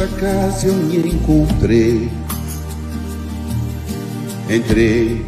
[0.00, 2.10] nesta casa eu me encontrei.
[4.48, 5.26] Entrei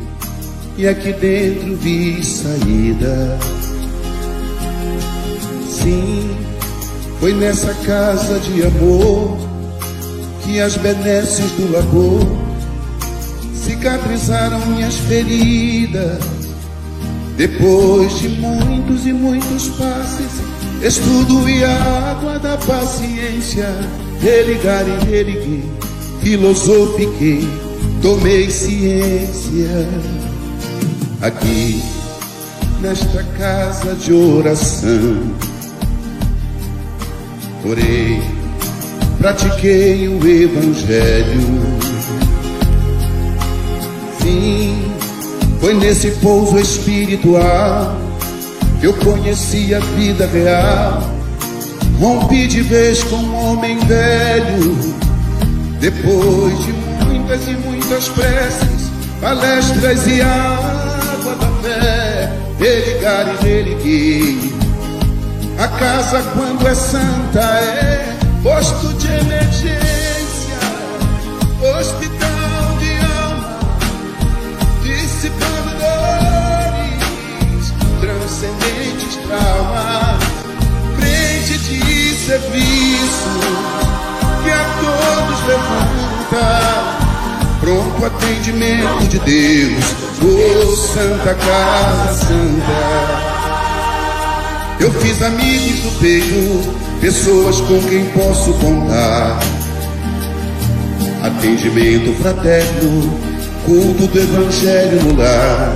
[0.78, 3.38] e aqui dentro vi saída.
[5.68, 6.36] Sim,
[7.20, 9.36] foi nessa casa de amor
[10.42, 12.26] que as benesses do labor
[13.54, 16.18] cicatrizaram minhas feridas.
[17.36, 20.32] Depois de muitos e muitos passes,
[20.82, 23.68] estudo e a água da paciência,
[24.22, 25.64] religar e religuei,
[26.22, 27.48] filosofiquei,
[28.00, 29.88] tomei ciência.
[31.20, 31.82] Aqui,
[32.80, 35.34] nesta casa de oração,
[37.64, 38.22] orei,
[39.18, 41.82] pratiquei o Evangelho.
[44.20, 44.84] Sim,
[45.60, 47.96] foi nesse pouso espiritual
[48.80, 51.21] que eu conheci a vida real.
[51.98, 54.94] Rompi de vez com um homem velho,
[55.80, 56.72] depois de
[57.04, 58.90] muitas e muitas preces,
[59.20, 64.52] palestras e água da fé, religar e religuei.
[65.58, 70.58] A casa, quando é santa, é posto de emergência,
[71.78, 73.58] hospital de alma,
[74.82, 77.02] dissipando dores,
[78.00, 79.91] transcendentes traumas,
[82.22, 83.40] serviço
[84.44, 87.02] que a todos levanta.
[87.60, 89.84] Pronto atendimento de Deus,
[90.22, 93.32] oh Santa Casa Santa.
[94.80, 99.38] Eu fiz amigos do peito, pessoas com quem posso contar.
[101.22, 103.20] Atendimento fraterno,
[103.64, 105.72] culto do Evangelho no lar.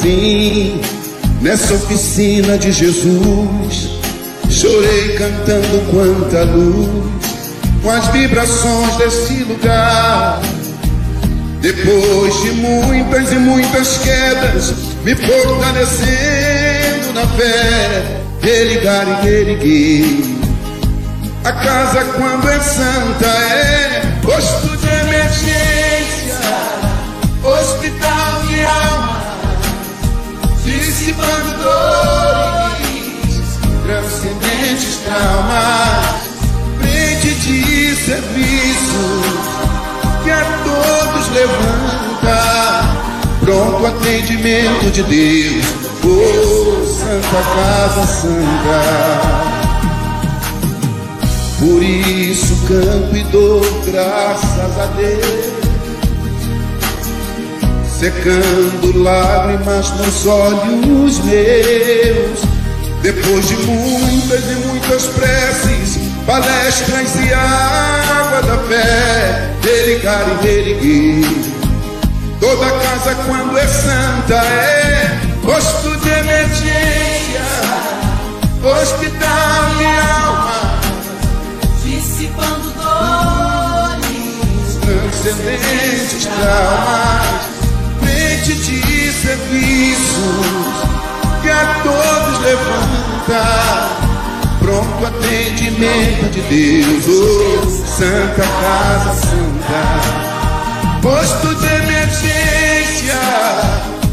[0.00, 0.80] Sim,
[1.42, 3.93] nessa oficina de Jesus,
[4.64, 6.88] chorei cantando quanta luz,
[7.82, 10.40] com as vibrações desse lugar.
[11.60, 14.72] Depois de muitas e muitas quedas,
[15.04, 20.24] me fortalecendo na fé, religar e reerguer.
[21.44, 26.40] A casa, quando é santa, é posto de emergência,
[27.42, 29.20] hospital de alma,
[30.64, 31.84] dissipando dores,
[35.04, 36.30] traumas,
[36.80, 39.44] frente de serviço
[40.22, 43.04] que a todos levanta
[43.44, 45.66] pronto atendimento de Deus,
[46.04, 49.54] oh Santa Casa Santa.
[51.60, 55.52] Por isso canto e dou graças a Deus,
[57.98, 62.53] secando lágrimas nos olhos meus.
[63.04, 71.52] Depois de muitas e muitas preces, palestras e água da fé, religar e reerguer.
[72.40, 77.42] Toda casa quando é santa é posto de emergência,
[78.62, 80.80] hospital de alma,
[81.84, 84.08] dissipando dores,
[84.80, 87.50] transcendentes traumas,
[88.00, 90.93] frente de serviços
[91.50, 93.42] a todos levanta.
[94.60, 99.82] Pronto atendimento de Deus, oh, Santa Casa Santa.
[101.02, 103.20] Posto de emergência,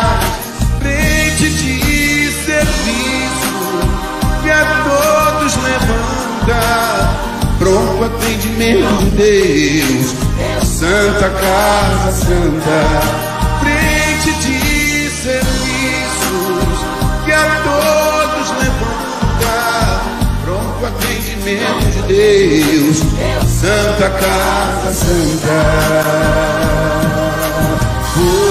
[8.03, 10.15] pronto atendimento de Deus,
[10.63, 12.79] Santa Casa Santa,
[13.61, 16.79] frente de serviços
[17.25, 20.01] que a todos levanta,
[20.43, 22.97] pronto atendimento de Deus,
[23.47, 25.59] Santa Casa Santa.
[28.15, 28.42] Oh.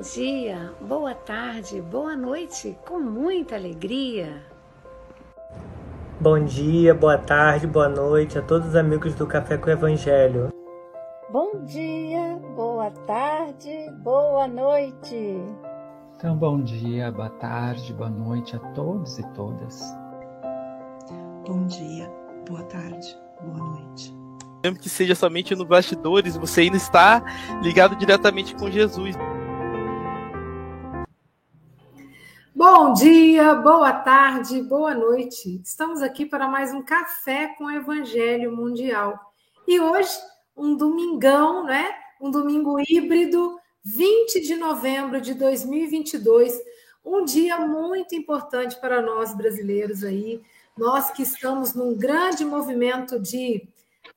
[0.00, 4.42] Bom dia, boa tarde, boa noite, com muita alegria.
[6.18, 10.48] Bom dia, boa tarde, boa noite a todos os amigos do Café com o Evangelho.
[11.30, 15.36] Bom dia, boa tarde, boa noite.
[16.16, 19.82] Então, bom dia, boa tarde, boa noite a todos e todas.
[21.46, 22.10] Bom dia,
[22.48, 24.16] boa tarde, boa noite.
[24.64, 27.22] Mesmo que seja somente no bastidores, você ainda está
[27.62, 29.14] ligado diretamente com Jesus.
[32.52, 35.60] Bom dia, boa tarde, boa noite.
[35.64, 39.32] Estamos aqui para mais um café com o Evangelho Mundial.
[39.68, 40.10] E hoje,
[40.56, 41.88] um domingão, né?
[42.20, 46.60] Um domingo híbrido, 20 de novembro de 2022,
[47.04, 50.42] um dia muito importante para nós brasileiros aí,
[50.76, 53.68] nós que estamos num grande movimento de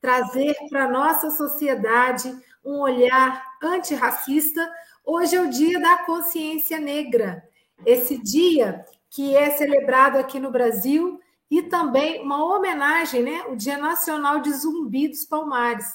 [0.01, 4.67] trazer para a nossa sociedade um olhar antirracista.
[5.05, 7.47] Hoje é o dia da consciência negra
[7.85, 13.77] esse dia que é celebrado aqui no Brasil e também uma homenagem, né, o Dia
[13.77, 15.85] Nacional de Zumbi dos Palmares.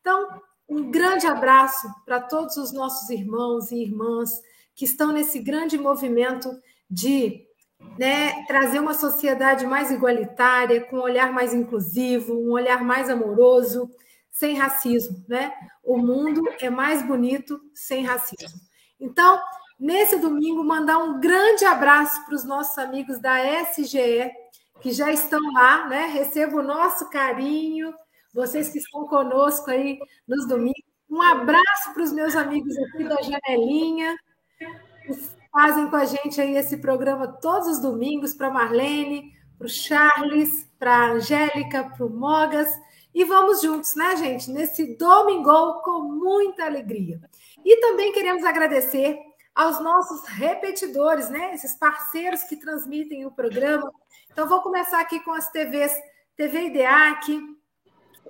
[0.00, 0.28] Então,
[0.68, 4.40] um grande abraço para todos os nossos irmãos e irmãs
[4.74, 6.50] que estão nesse grande movimento
[6.88, 7.44] de
[7.98, 13.90] né, trazer uma sociedade mais igualitária, com um olhar mais inclusivo, um olhar mais amoroso,
[14.30, 15.52] sem racismo, né?
[15.82, 18.60] O mundo é mais bonito sem racismo.
[19.00, 19.40] Então,
[19.78, 24.30] nesse domingo, mandar um grande abraço para os nossos amigos da SGE,
[24.80, 26.06] que já estão lá, né?
[26.06, 27.92] Recebo o nosso carinho,
[28.34, 30.82] vocês que estão conosco aí nos domingos.
[31.10, 34.16] Um abraço para os meus amigos aqui da Janelinha,
[35.06, 35.14] que
[35.50, 40.68] fazem com a gente aí esse programa todos os domingos, para Marlene, para o Charles,
[40.78, 42.70] para a Angélica, para o Mogas.
[43.14, 44.50] E vamos juntos, né, gente?
[44.50, 47.20] Nesse domingo com muita alegria.
[47.64, 49.18] E também queremos agradecer
[49.58, 51.52] aos nossos repetidores, né?
[51.52, 53.92] Esses parceiros que transmitem o programa.
[54.30, 55.92] Então, vou começar aqui com as TVs,
[56.36, 57.40] TV IDEAC,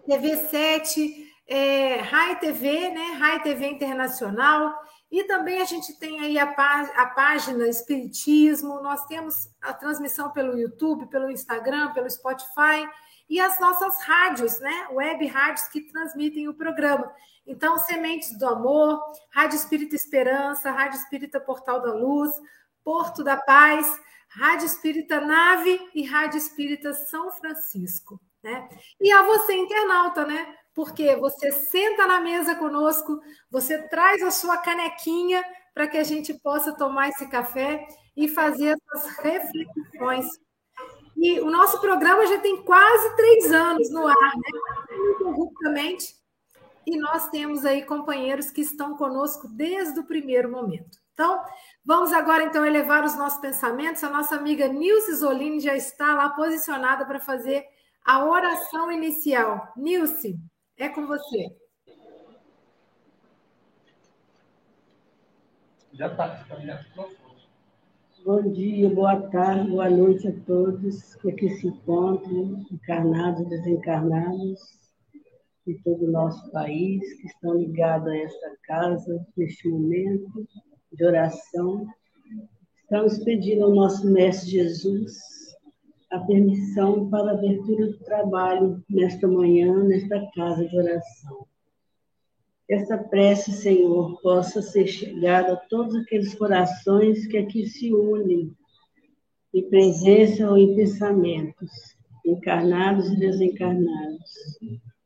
[0.06, 3.12] TV 7, é, Rai TV, né?
[3.18, 4.74] Rai TV Internacional.
[5.10, 10.30] E também a gente tem aí a, pá a página Espiritismo, nós temos a transmissão
[10.30, 12.88] pelo YouTube, pelo Instagram, pelo Spotify
[13.28, 14.88] e as nossas rádios, né?
[14.90, 17.12] Web rádios que transmitem o programa.
[17.46, 22.30] Então, Sementes do Amor, Rádio Espírita Esperança, Rádio Espírita Portal da Luz,
[22.84, 28.20] Porto da Paz, Rádio Espírita Nave e Rádio Espírita São Francisco.
[28.42, 28.68] Né?
[29.00, 30.54] E a você, internauta, né?
[30.74, 33.20] Porque você senta na mesa conosco,
[33.50, 35.44] você traz a sua canequinha
[35.74, 37.86] para que a gente possa tomar esse café
[38.16, 40.26] e fazer essas reflexões.
[41.20, 44.96] E o nosso programa já tem quase três anos no ar, né?
[44.96, 46.18] Ininterruptamente
[46.90, 50.96] e nós temos aí companheiros que estão conosco desde o primeiro momento.
[51.12, 51.44] Então,
[51.84, 54.02] vamos agora então elevar os nossos pensamentos.
[54.02, 57.66] A nossa amiga Nilce Zolini já está lá posicionada para fazer
[58.06, 59.70] a oração inicial.
[59.76, 60.38] Nilce,
[60.78, 61.54] é com você.
[65.92, 67.27] Já está.
[68.24, 74.60] Bom dia, boa tarde, boa noite a todos que aqui se encontram, encarnados desencarnados
[75.66, 80.46] de todo o nosso país, que estão ligados a esta casa neste momento
[80.92, 81.86] de oração.
[82.82, 85.16] Estamos pedindo ao nosso Mestre Jesus
[86.10, 91.46] a permissão para a abertura do trabalho nesta manhã, nesta casa de oração.
[92.68, 98.54] Esta prece, Senhor, possa ser chegada a todos aqueles corações que aqui se unem,
[99.54, 101.70] em presença ou em pensamentos,
[102.26, 104.30] encarnados e desencarnados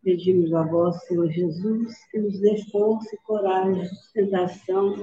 [0.03, 4.97] Pedimos a vós, Senhor Jesus, que nos dê força e coragem, sustentação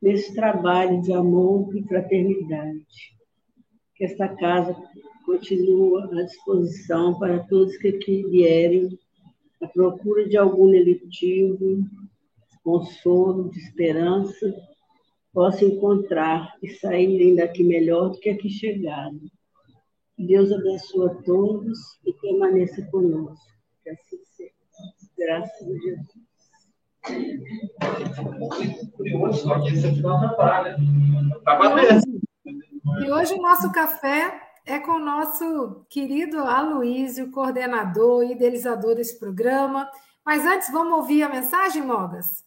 [0.00, 2.86] nesse trabalho de amor e fraternidade.
[3.96, 4.76] Que esta casa
[5.24, 8.96] continue à disposição para todos que aqui vierem
[9.60, 14.54] à procura de algum eletivo, de consolo, de esperança,
[15.32, 19.20] possam encontrar e saírem daqui melhor do que aqui chegaram.
[20.18, 23.46] Deus abençoe a todos e permaneça conosco.
[23.82, 24.52] Que assim seja.
[25.18, 26.26] Graças a Jesus.
[32.98, 39.18] E hoje o nosso café é com o nosso querido Aloísio, coordenador e idealizador desse
[39.18, 39.88] programa.
[40.24, 42.44] Mas antes, vamos ouvir a mensagem, Mogas?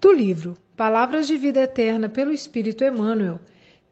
[0.00, 3.40] Do livro Palavras de Vida Eterna pelo Espírito Emmanuel,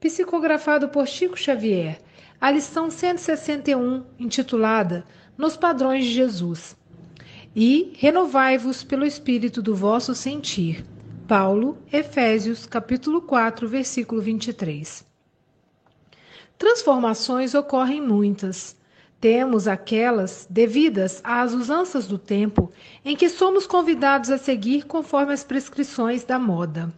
[0.01, 2.01] psicografado por Chico Xavier,
[2.41, 6.80] a lição 161, intitulada Nos Padrões de Jesus.
[7.55, 10.85] E renovai-vos pelo espírito do vosso sentir.
[11.27, 15.05] Paulo, Efésios, capítulo 4, versículo 23.
[16.57, 18.77] Transformações ocorrem muitas.
[19.21, 22.71] Temos aquelas devidas às usanças do tempo,
[23.05, 26.95] em que somos convidados a seguir conforme as prescrições da moda.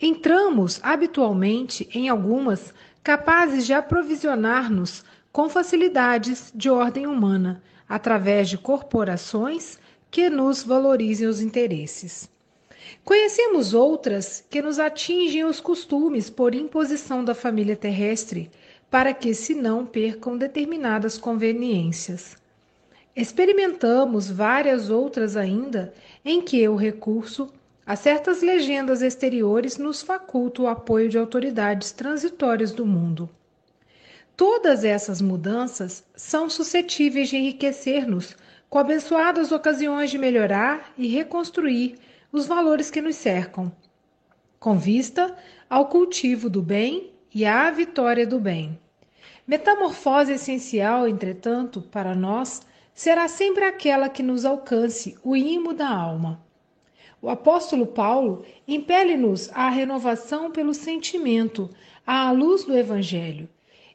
[0.00, 2.74] Entramos habitualmente em algumas
[3.04, 9.76] capazes de aprovisionar-nos com facilidades de ordem humana, através de corporações
[10.12, 12.30] que nos valorizem os interesses.
[13.04, 18.48] Conhecemos outras que nos atingem os costumes por imposição da família terrestre,
[18.88, 22.36] para que se não percam determinadas conveniências.
[23.14, 25.92] Experimentamos várias outras ainda
[26.24, 27.52] em que o recurso
[27.84, 33.28] a certas legendas exteriores nos faculta o apoio de autoridades transitórias do mundo.
[34.40, 38.34] Todas essas mudanças são suscetíveis de enriquecer-nos
[38.70, 41.98] com abençoadas ocasiões de melhorar e reconstruir
[42.32, 43.70] os valores que nos cercam,
[44.58, 45.36] com vista
[45.68, 48.80] ao cultivo do bem e à vitória do bem.
[49.46, 52.62] Metamorfose essencial, entretanto, para nós,
[52.94, 56.42] será sempre aquela que nos alcance o imo da alma
[57.22, 61.68] o apóstolo Paulo impele-nos à renovação pelo sentimento,
[62.06, 63.46] à luz do Evangelho.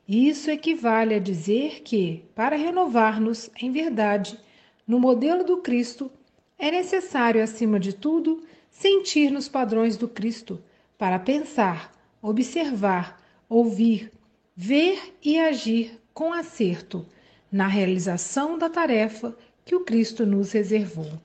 [0.07, 4.39] Isso equivale a dizer que, para renovar-nos em verdade,
[4.87, 6.11] no modelo do Cristo,
[6.59, 10.63] é necessário, acima de tudo, sentir nos padrões do Cristo,
[10.97, 13.19] para pensar, observar,
[13.49, 14.11] ouvir,
[14.55, 17.05] ver e agir com acerto
[17.51, 19.35] na realização da tarefa
[19.65, 21.19] que o Cristo nos reservou.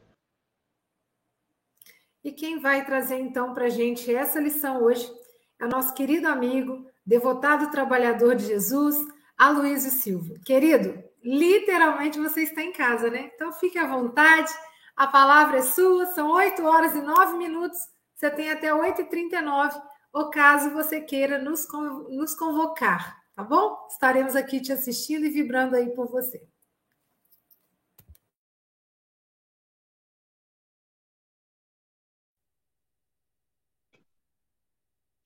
[2.24, 5.10] E quem vai trazer então para a gente essa lição hoje
[5.58, 8.96] é o nosso querido amigo, devotado trabalhador de Jesus,
[9.36, 10.36] Aloysio Silva.
[10.44, 13.32] Querido, literalmente você está em casa, né?
[13.34, 14.48] Então fique à vontade,
[14.94, 17.80] a palavra é sua, são 8 horas e 9 minutos,
[18.14, 21.66] você tem até 8h39, ou caso você queira nos,
[22.10, 23.76] nos convocar, tá bom?
[23.90, 26.40] Estaremos aqui te assistindo e vibrando aí por você.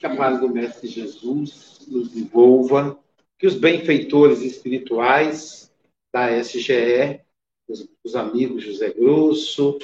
[0.04, 2.98] Que a paz do Mestre Jesus nos envolva,
[3.38, 5.72] que os benfeitores espirituais
[6.12, 7.22] da SGE,
[7.66, 9.78] os, os amigos José Grosso,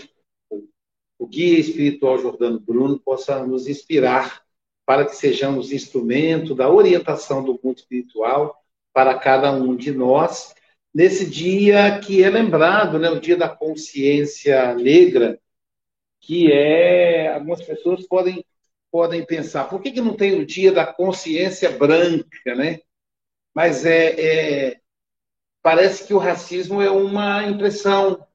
[0.50, 0.69] o,
[1.19, 4.45] o guia espiritual Jordano Bruno, possa nos inspirar
[4.85, 8.62] para que sejamos instrumento da orientação do mundo espiritual
[8.93, 10.55] para cada um de nós,
[10.93, 15.41] nesse dia que é lembrado, né, o dia da consciência negra,
[16.21, 18.45] que é, algumas pessoas podem
[18.90, 22.80] podem pensar, por que, que não tem o dia da consciência branca, né?
[23.54, 24.80] Mas é, é,
[25.62, 28.26] parece que o racismo é uma impressão,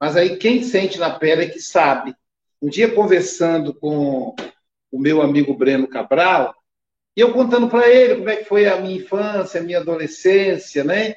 [0.00, 2.14] mas aí quem sente na pele é que sabe.
[2.60, 4.34] Um dia conversando com
[4.90, 6.54] o meu amigo Breno Cabral,
[7.16, 10.84] e eu contando para ele como é que foi a minha infância, a minha adolescência,
[10.84, 11.16] né?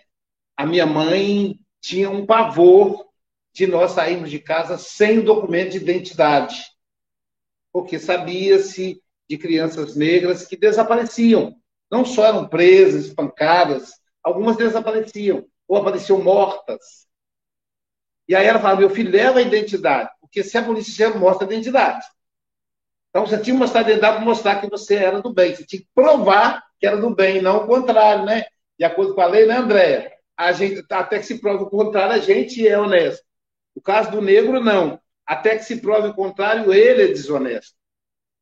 [0.56, 3.06] A minha mãe tinha um pavor
[3.54, 6.73] de nós sairmos de casa sem documento de identidade
[7.74, 11.56] porque sabia-se de crianças negras que desapareciam.
[11.92, 13.92] Não só eram presas, espancadas,
[14.24, 17.08] algumas desapareciam, ou apareciam mortas.
[18.28, 21.52] E aí ela falava, meu filho, leva a identidade, porque se a polícia mostra a
[21.52, 22.06] identidade.
[23.10, 25.56] Então você tinha que mostrar a identidade para mostrar que você era do bem.
[25.56, 28.46] Você tinha que provar que era do bem, não o contrário, né?
[28.78, 30.12] De acordo com a lei, né, Andréia?
[30.38, 33.24] A gente, até que se prove o contrário, a gente é honesto.
[33.76, 37.76] O caso do negro, não até que se prove o contrário, ele é desonesto.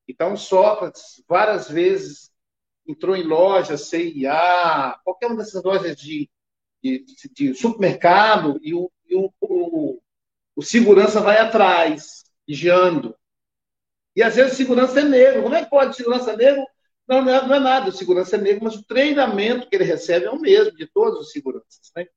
[0.08, 2.32] Então, Sócrates, várias vezes,
[2.88, 6.30] entrou em lojas, CIA, qualquer uma dessas lojas de,
[6.84, 10.02] de, de supermercado, e, o, e o, o,
[10.56, 13.16] o, segurança vai atrás, vigiando.
[14.16, 15.44] E às vezes o segurança é negro.
[15.44, 16.66] Como é que pode segurança negro?
[17.08, 19.84] Não, não é, não é nada, o segurança é negro, mas o treinamento que ele
[19.84, 21.92] recebe é o mesmo de todos os seguranças.
[21.96, 22.08] Né?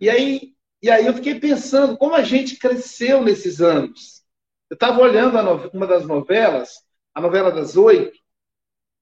[0.00, 4.22] E aí, e aí eu fiquei pensando como a gente cresceu nesses anos.
[4.68, 5.38] Eu estava olhando
[5.72, 6.80] uma das novelas,
[7.14, 8.18] a novela das oito,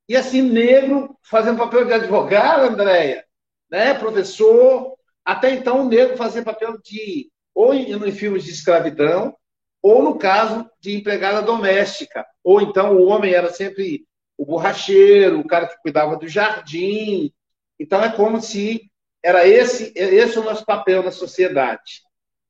[0.09, 3.25] e assim, negro fazendo papel de advogado, Andréia,
[3.71, 3.95] né?
[3.95, 9.37] professor, até então o negro fazia papel de, ou em, em filmes de escravidão,
[9.81, 14.05] ou no caso de empregada doméstica, ou então o homem era sempre
[14.37, 17.33] o borracheiro, o cara que cuidava do jardim.
[17.79, 18.90] Então é como se
[19.23, 22.03] era esse, esse o nosso papel na sociedade.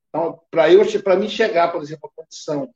[0.09, 2.73] Então, para eu, para mim chegar, por exemplo, à condição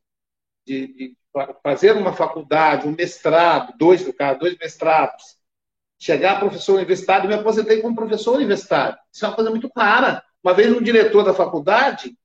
[0.65, 1.17] de, de,
[1.61, 5.37] fazer uma faculdade, um mestrado, dois no caso, dois mestrados,
[5.99, 8.97] chegar professor universitário, me aposentei como professor universitário.
[9.11, 10.23] Isso é uma coisa muito rara.
[10.43, 12.15] Uma vez um diretor da faculdade,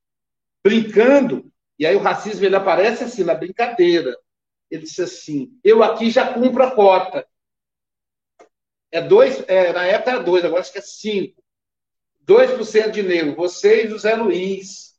[0.63, 4.17] brincando, e aí o racismo ele aparece assim, na brincadeira.
[4.71, 7.27] Ele disse assim: Eu aqui já cumpro a cota.
[8.93, 11.43] É dois, é, na época era dois, agora acho que é cinco.
[12.31, 14.95] 2% de negro, você e José Luiz.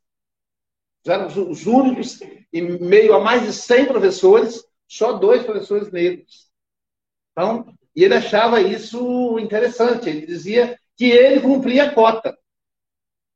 [1.47, 2.19] Os únicos,
[2.51, 6.51] em meio a mais de 100 professores, só dois professores negros.
[7.31, 10.09] Então, e ele achava isso interessante.
[10.09, 12.37] Ele dizia que ele cumpria a cota.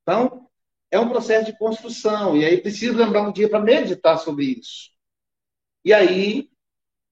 [0.02, 0.46] Então,
[0.92, 2.36] é um processo de construção.
[2.36, 4.92] E aí preciso lembrar um dia para meditar sobre isso.
[5.86, 6.50] E aí,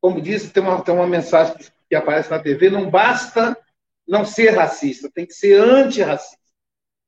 [0.02, 1.56] como disse, tem uma, tem uma mensagem
[1.90, 3.58] que aparece na TV: não basta
[4.06, 6.43] não ser racista, tem que ser antirracista.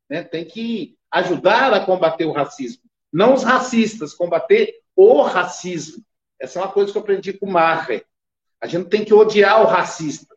[0.10, 0.24] Né?
[0.24, 2.84] Tem que ajudar a combater o racismo.
[3.12, 6.04] Não os racistas, combater o racismo.
[6.40, 8.04] Essa é uma coisa que eu aprendi com o Marre.
[8.62, 10.36] A gente tem que odiar o racista.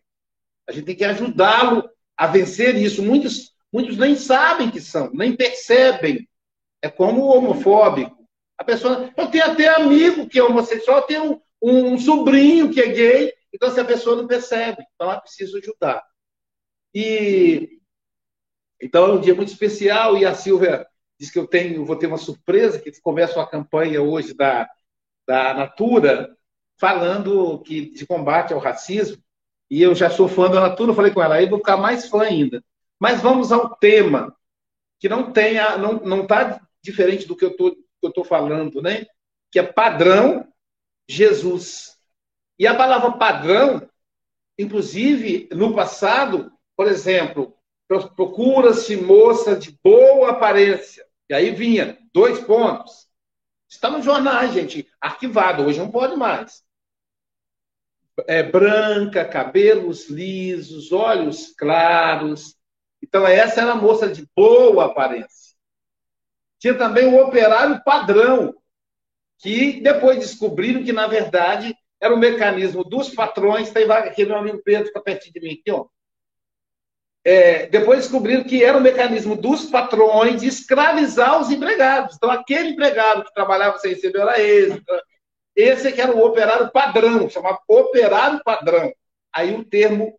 [0.69, 3.03] A gente tem que ajudá-lo a vencer isso.
[3.03, 6.29] Muitos, muitos nem sabem que são, nem percebem.
[6.83, 8.17] É como o homofóbico.
[8.57, 9.13] A pessoa.
[9.17, 13.33] Eu tenho até amigo que é homossexual, eu tenho um, um sobrinho que é gay,
[13.53, 14.85] então se a pessoa não percebe.
[14.95, 16.05] Então é preciso ajudar.
[16.95, 17.78] E
[18.81, 20.87] então é um dia muito especial e a Silvia
[21.19, 24.69] diz que eu tenho, vou ter uma surpresa, que começa uma campanha hoje da,
[25.27, 26.37] da Natura,
[26.79, 29.23] falando que de combate ao racismo,
[29.71, 32.23] e eu já sou fã da Natura, falei com ela, aí vou ficar mais fã
[32.23, 32.65] ainda.
[32.99, 34.35] Mas vamos ao tema,
[34.99, 39.07] que não tenha, não não está diferente do que eu tô, estou falando, né?
[39.51, 40.49] Que é padrão
[41.09, 41.97] Jesus.
[42.59, 43.89] E a palavra padrão,
[44.59, 47.58] inclusive no passado, por exemplo,
[47.89, 51.05] procura-se moça de boa aparência.
[51.29, 53.09] E aí vinha dois pontos.
[53.69, 56.63] Está no jornal, gente, arquivado, hoje não pode mais.
[58.27, 62.57] É branca, cabelos lisos, olhos claros.
[63.03, 65.55] Então, essa era a moça de boa aparência.
[66.59, 68.55] Tinha também o operário padrão,
[69.39, 73.71] que depois descobriram que, na verdade, era o mecanismo dos patrões.
[73.71, 75.87] Tem aqui meu amigo Pedro, está pertinho de mim aqui, ó
[77.29, 82.17] é, depois descobriram que era o um mecanismo dos patrões de escravizar os empregados.
[82.17, 85.03] Então, aquele empregado que trabalhava sem receber hora extra,
[85.55, 88.91] esse que era o operário padrão, chamava operário padrão.
[89.31, 90.19] Aí o termo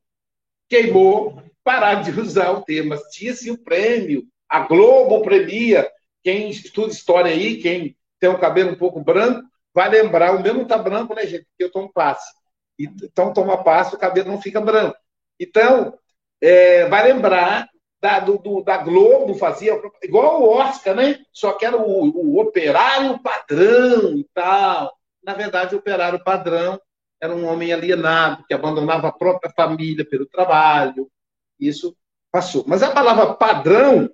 [0.69, 2.95] queimou, pararam de usar o termo.
[3.09, 5.89] Tinha-se o prêmio, a Globo premia.
[6.23, 10.35] Quem estuda história aí, quem tem o um cabelo um pouco branco, vai lembrar.
[10.35, 11.45] O meu não está branco, né, gente?
[11.45, 12.31] Porque eu tomo passe.
[12.77, 14.95] Então, toma passe, o cabelo não fica branco.
[15.39, 15.97] Então,
[16.41, 17.67] é, vai lembrar
[18.01, 21.19] da, do, da Globo, fazia igual o Oscar, né?
[21.33, 24.93] Só que era o, o operário padrão e tal.
[25.23, 26.79] Na verdade, o operário padrão
[27.21, 31.11] era um homem alienado, que abandonava a própria família pelo trabalho.
[31.59, 31.95] Isso
[32.31, 32.63] passou.
[32.65, 34.09] Mas a palavra padrão,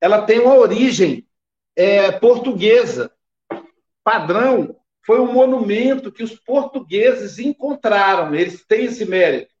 [0.00, 1.26] ela tem uma origem
[1.74, 3.10] é, portuguesa.
[4.04, 8.34] Padrão foi um monumento que os portugueses encontraram.
[8.34, 9.54] Eles têm esse mérito.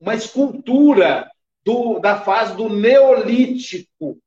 [0.00, 1.30] Uma escultura
[1.64, 4.18] do, da fase do Neolítico.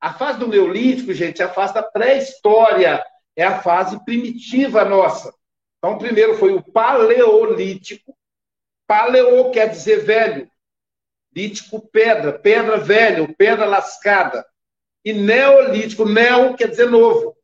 [0.00, 3.04] A fase do Neolítico, gente, é a fase da pré-história,
[3.34, 5.34] é a fase primitiva nossa.
[5.78, 8.16] Então, primeiro foi o Paleolítico.
[8.86, 10.50] Paleo quer dizer velho.
[11.34, 14.46] Lítico, pedra, pedra velha, pedra lascada.
[15.04, 17.36] E Neolítico, neo quer dizer novo.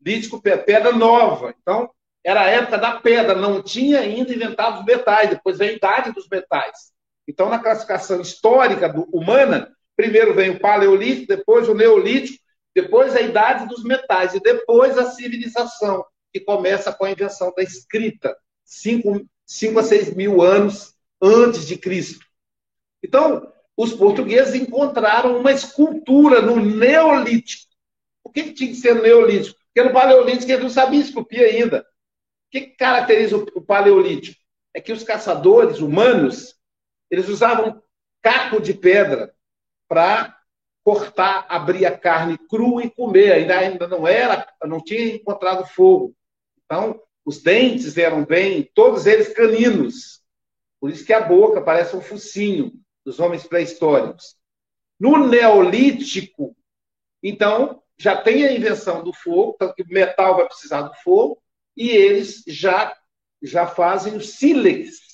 [0.00, 1.54] Lítico, pedra nova.
[1.60, 1.90] Então,
[2.24, 6.12] era a época da pedra, não tinha ainda inventado os metais, depois veio a idade
[6.12, 6.91] dos metais.
[7.28, 12.42] Então, na classificação histórica do, humana, primeiro vem o Paleolítico, depois o Neolítico,
[12.74, 17.62] depois a Idade dos Metais, e depois a civilização, que começa com a invenção da
[17.62, 22.24] escrita, 5 a 6 mil anos antes de Cristo.
[23.02, 27.70] Então, os portugueses encontraram uma escultura no Neolítico.
[28.22, 29.58] Por que, tinha que ser Neolítico?
[29.66, 31.80] Porque no Paleolítico eles não sabiam esculpir ainda.
[31.80, 31.84] O
[32.50, 34.40] que caracteriza o Paleolítico?
[34.74, 36.54] É que os caçadores humanos
[37.12, 37.82] eles usavam
[38.22, 39.34] caco de pedra
[39.86, 40.34] para
[40.82, 43.32] cortar, abrir a carne crua e comer.
[43.32, 46.16] Ainda, ainda não era, não tinha encontrado fogo.
[46.64, 50.22] Então, os dentes eram bem, todos eles caninos.
[50.80, 52.72] Por isso que a boca parece um focinho
[53.04, 54.34] dos homens pré-históricos.
[54.98, 56.56] No Neolítico,
[57.22, 61.42] então, já tem a invenção do fogo, tanto que o metal vai precisar do fogo,
[61.76, 62.96] e eles já,
[63.42, 65.11] já fazem o sílex,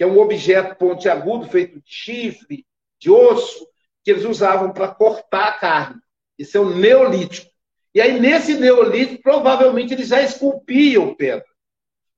[0.00, 2.66] que é um objeto pontiagudo feito de chifre,
[2.98, 3.68] de osso,
[4.02, 6.00] que eles usavam para cortar a carne.
[6.38, 7.50] Isso é o neolítico.
[7.94, 11.44] E aí, nesse neolítico, provavelmente eles já esculpiam pedra.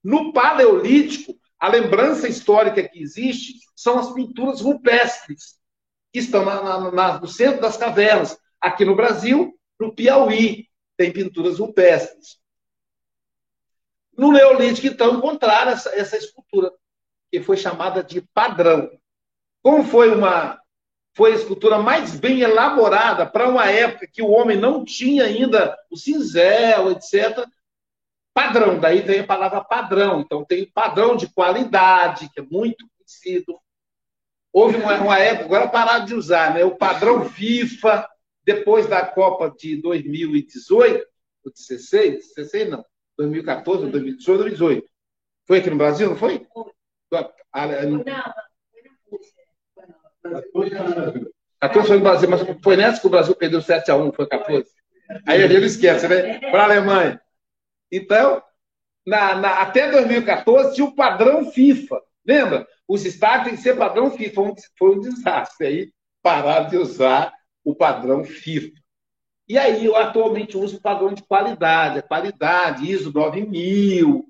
[0.01, 5.57] No paleolítico, a lembrança histórica que existe são as pinturas rupestres,
[6.13, 8.39] que estão na, na, na, no centro das cavernas.
[8.61, 12.39] Aqui no Brasil, no Piauí, tem pinturas rupestres.
[14.17, 16.71] No Neolítico, então, encontraram essa, essa escultura,
[17.33, 18.91] que foi chamada de padrão.
[19.63, 20.61] Como foi uma
[21.15, 25.77] foi a escultura mais bem elaborada para uma época que o homem não tinha ainda
[25.91, 27.47] o cinzel, etc.
[28.35, 30.21] Padrão, daí vem a palavra padrão.
[30.21, 33.59] Então tem padrão de qualidade, que é muito conhecido.
[34.53, 36.65] Houve uma, uma época, agora pararam de usar, né?
[36.65, 38.09] O padrão FIFA,
[38.45, 41.07] depois da Copa de 2018,
[41.45, 42.85] ou 16, 16 não,
[43.19, 44.89] 2014, 2018, 2018.
[45.47, 46.47] Foi aqui no Brasil, não foi?
[47.87, 48.33] Não.
[51.61, 54.69] 14 foi no Brasil, mas foi nessa que o Brasil perdeu 7x1, foi 14.
[55.27, 56.39] Aí ele esquece, né?
[56.51, 57.21] Para a Alemanha.
[57.91, 58.43] Então,
[59.07, 62.01] na, na, até 2014 tinha o padrão FIFA.
[62.27, 62.67] Lembra?
[62.89, 64.55] Os estádios têm que ser padrão FIFA.
[64.79, 65.67] Foi um, desastre.
[65.67, 67.33] Aí pararam de usar
[67.65, 68.73] o padrão FIFA.
[69.49, 74.25] E aí eu atualmente uso o padrão de qualidade, a qualidade, ISO 9000,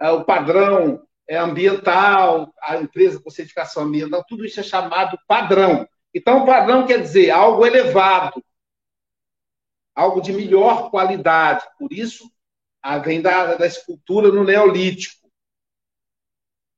[0.00, 5.86] é, o padrão é ambiental, a empresa com certificação ambiental, tudo isso é chamado padrão.
[6.14, 8.42] Então, padrão quer dizer algo elevado,
[9.94, 11.66] algo de melhor qualidade.
[11.78, 12.30] Por isso,
[13.04, 15.28] vem da, da escultura no Neolítico.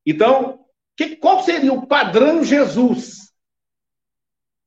[0.05, 0.65] Então,
[0.97, 3.33] que, qual seria o padrão Jesus?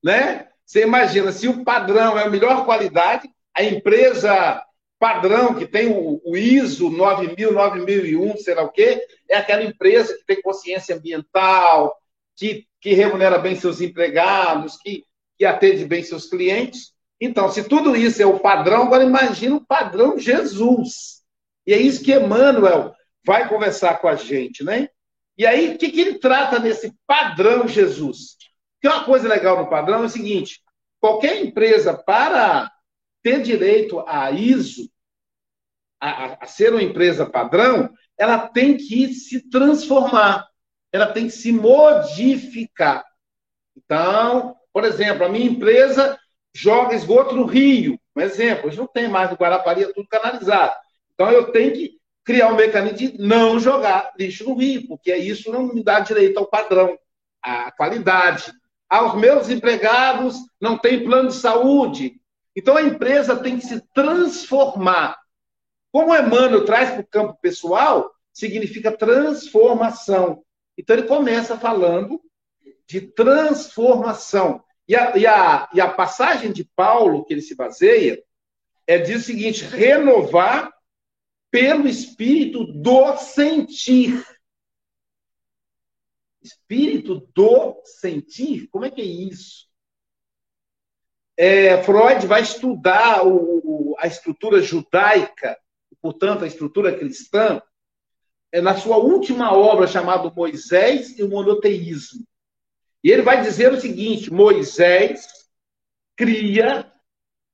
[0.03, 0.49] Né?
[0.65, 4.63] Você imagina, se o padrão é a melhor qualidade, a empresa
[5.03, 10.15] padrão, que tem o, o ISO 9000, 9001, sei lá o quê, é aquela empresa
[10.15, 11.93] que tem consciência ambiental,
[12.37, 15.03] que, que remunera bem seus empregados, que,
[15.37, 16.93] que atende bem seus clientes.
[17.19, 21.21] Então, se tudo isso é o padrão, agora imagina o padrão Jesus.
[21.67, 22.93] E é isso que Emmanuel
[23.25, 24.87] vai conversar com a gente, né?
[25.37, 28.37] E aí, o que, que ele trata nesse padrão Jesus?
[28.81, 30.61] Que uma coisa legal no padrão é o seguinte:
[31.01, 32.71] qualquer empresa, para
[33.21, 34.92] ter direito a ISO,
[36.03, 40.45] a, a ser uma empresa padrão, ela tem que se transformar,
[40.91, 43.03] ela tem que se modificar.
[43.77, 46.17] Então, por exemplo, a minha empresa
[46.53, 50.75] joga esgoto no rio, um exemplo, hoje não tem mais no Guarapari, é tudo canalizado.
[51.13, 55.51] Então eu tenho que criar um mecanismo de não jogar lixo no rio, porque isso
[55.51, 56.97] não me dá direito ao padrão,
[57.41, 58.51] à qualidade.
[58.89, 62.13] Aos meus empregados não tem plano de saúde.
[62.55, 65.22] Então a empresa tem que se transformar.
[65.93, 70.43] Como Emmanuel traz para o campo pessoal, significa transformação.
[70.75, 72.19] Então ele começa falando
[72.87, 74.63] de transformação.
[74.87, 78.19] E a, e a, e a passagem de Paulo, que ele se baseia,
[78.87, 80.73] é diz o seguinte: renovar
[81.51, 84.25] pelo espírito do sentir.
[86.41, 88.67] Espírito do sentir?
[88.69, 89.67] Como é que é isso?
[91.37, 95.55] É, Freud vai estudar o, a estrutura judaica
[96.03, 97.61] portanto, a estrutura cristã,
[98.51, 102.23] é na sua última obra chamada Moisés e o Monoteísmo.
[103.01, 105.25] E ele vai dizer o seguinte: Moisés
[106.15, 106.91] cria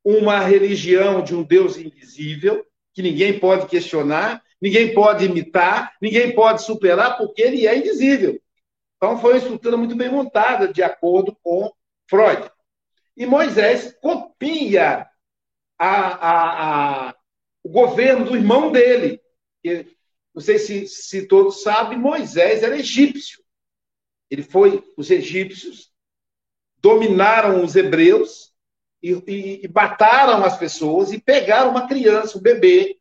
[0.03, 6.63] uma religião de um Deus invisível, que ninguém pode questionar, ninguém pode imitar, ninguém pode
[6.63, 8.41] superar, porque ele é invisível.
[8.97, 11.71] Então, foi uma estrutura muito bem montada, de acordo com
[12.09, 12.49] Freud.
[13.15, 15.07] E Moisés copia
[15.77, 17.15] a, a, a,
[17.63, 19.22] o governo do irmão dele.
[19.62, 19.86] Que,
[20.34, 23.43] não sei se, se todos sabem, Moisés era egípcio.
[24.30, 25.91] Ele foi, os egípcios
[26.78, 28.54] dominaram os hebreus
[29.02, 32.98] e, e, e mataram as pessoas e pegaram uma criança, um bebê,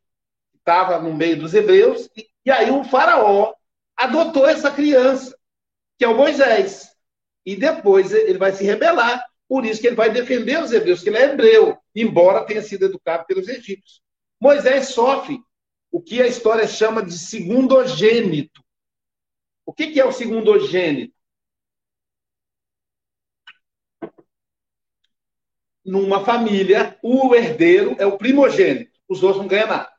[0.51, 3.53] que estava no meio dos hebreus, e, e aí o faraó
[3.95, 5.37] adotou essa criança,
[5.97, 6.89] que é o Moisés.
[7.45, 11.09] E depois ele vai se rebelar, por isso que ele vai defender os hebreus, que
[11.09, 14.01] ele é hebreu, embora tenha sido educado pelos egípcios.
[14.39, 15.41] Moisés sofre
[15.91, 18.63] o que a história chama de segundogênito.
[19.65, 21.13] O que é o segundogênito?
[25.85, 29.91] Numa família, o herdeiro é o primogênito, os outros não ganham nada.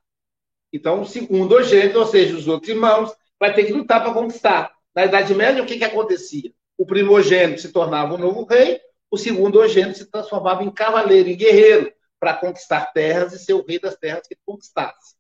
[0.72, 4.72] Então, o segundogênito, ou seja, os outros irmãos, vai ter que lutar para conquistar.
[4.94, 6.52] Na Idade Média, o que, que acontecia?
[6.78, 11.92] O primogênito se tornava o novo rei, o segundogênito se transformava em cavaleiro, em guerreiro
[12.20, 15.16] para conquistar terras e ser o rei das terras que conquistasse.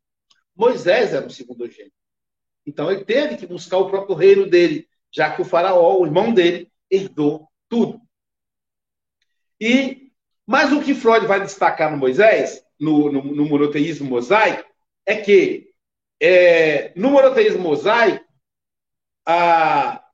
[0.54, 1.92] Moisés era o segundo gênio.
[2.66, 6.32] Então ele teve que buscar o próprio reino dele, já que o faraó, o irmão
[6.32, 8.00] dele, herdou tudo.
[9.58, 10.10] E
[10.46, 14.68] mas o que Freud vai destacar no Moisés, no, no, no monoteísmo mosaico,
[15.06, 15.72] é que
[16.20, 18.24] é, no monoteísmo mosaico
[19.24, 20.04] a,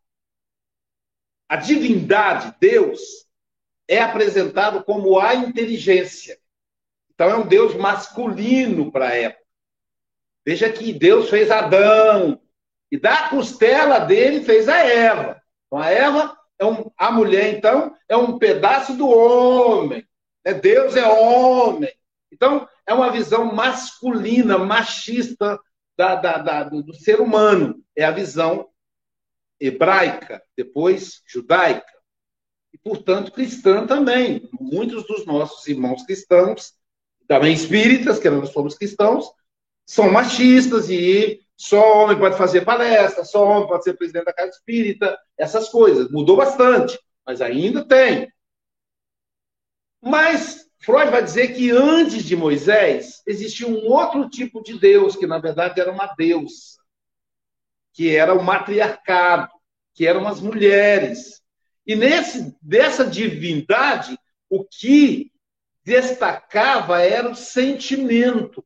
[1.48, 3.00] a divindade, Deus,
[3.88, 6.38] é apresentado como a inteligência.
[7.16, 9.44] Então é um Deus masculino para a época.
[10.44, 12.40] Veja que Deus fez Adão,
[12.92, 15.42] e da costela dele fez a Eva.
[15.66, 20.06] Então a Eva é um, a mulher, então, é um pedaço do homem.
[20.44, 20.54] Né?
[20.54, 21.92] Deus é homem.
[22.30, 25.58] Então, é uma visão masculina, machista
[25.96, 27.82] da, da, da, do, do ser humano.
[27.94, 28.68] É a visão
[29.60, 31.92] hebraica, depois judaica.
[32.72, 34.48] E, portanto, cristã também.
[34.58, 36.74] Muitos dos nossos irmãos cristãos,
[37.26, 39.26] também espíritas, que nós somos cristãos,
[39.84, 44.50] são machistas e só homem pode fazer palestra, só homem pode ser presidente da casa
[44.50, 46.10] espírita, essas coisas.
[46.10, 48.30] Mudou bastante, mas ainda tem.
[50.02, 55.26] Mas Freud vai dizer que antes de Moisés existia um outro tipo de Deus, que
[55.26, 56.76] na verdade era uma deusa,
[57.92, 59.50] que era o matriarcado,
[59.94, 61.42] que eram as mulheres.
[61.86, 64.18] E nesse dessa divindade,
[64.50, 65.32] o que
[65.86, 68.64] destacava era o sentimento.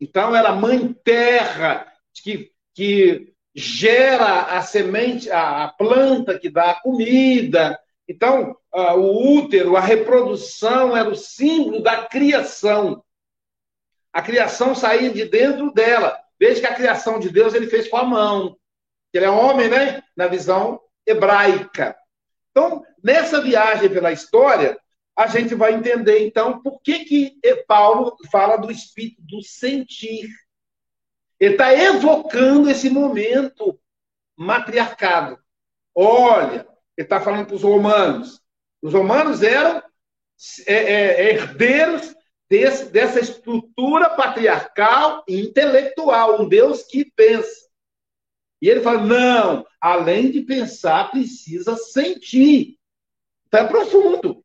[0.00, 6.72] Então, era a mãe terra que, que gera a semente, a, a planta que dá
[6.72, 7.78] a comida.
[8.08, 13.02] Então, uh, o útero, a reprodução era o símbolo da criação.
[14.12, 16.18] A criação saía de dentro dela.
[16.40, 18.58] Veja que a criação de Deus ele fez com a mão.
[19.12, 20.02] Ele é homem, né?
[20.16, 21.96] Na visão hebraica.
[22.50, 24.76] Então, nessa viagem pela história,
[25.16, 30.28] a gente vai entender, então, por que, que Paulo fala do espírito do sentir.
[31.38, 33.78] Ele está evocando esse momento
[34.36, 35.38] matriarcado.
[35.94, 38.40] Olha, ele está falando para os romanos.
[38.82, 39.82] Os romanos eram
[40.66, 42.14] é, é, herdeiros
[42.48, 47.68] desse, dessa estrutura patriarcal e intelectual, um Deus que pensa.
[48.60, 52.78] E ele fala: não, além de pensar, precisa sentir.
[53.46, 54.43] Então é profundo.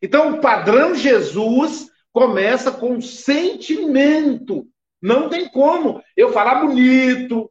[0.00, 4.68] Então, o padrão Jesus começa com sentimento.
[5.00, 7.50] Não tem como eu falar bonito,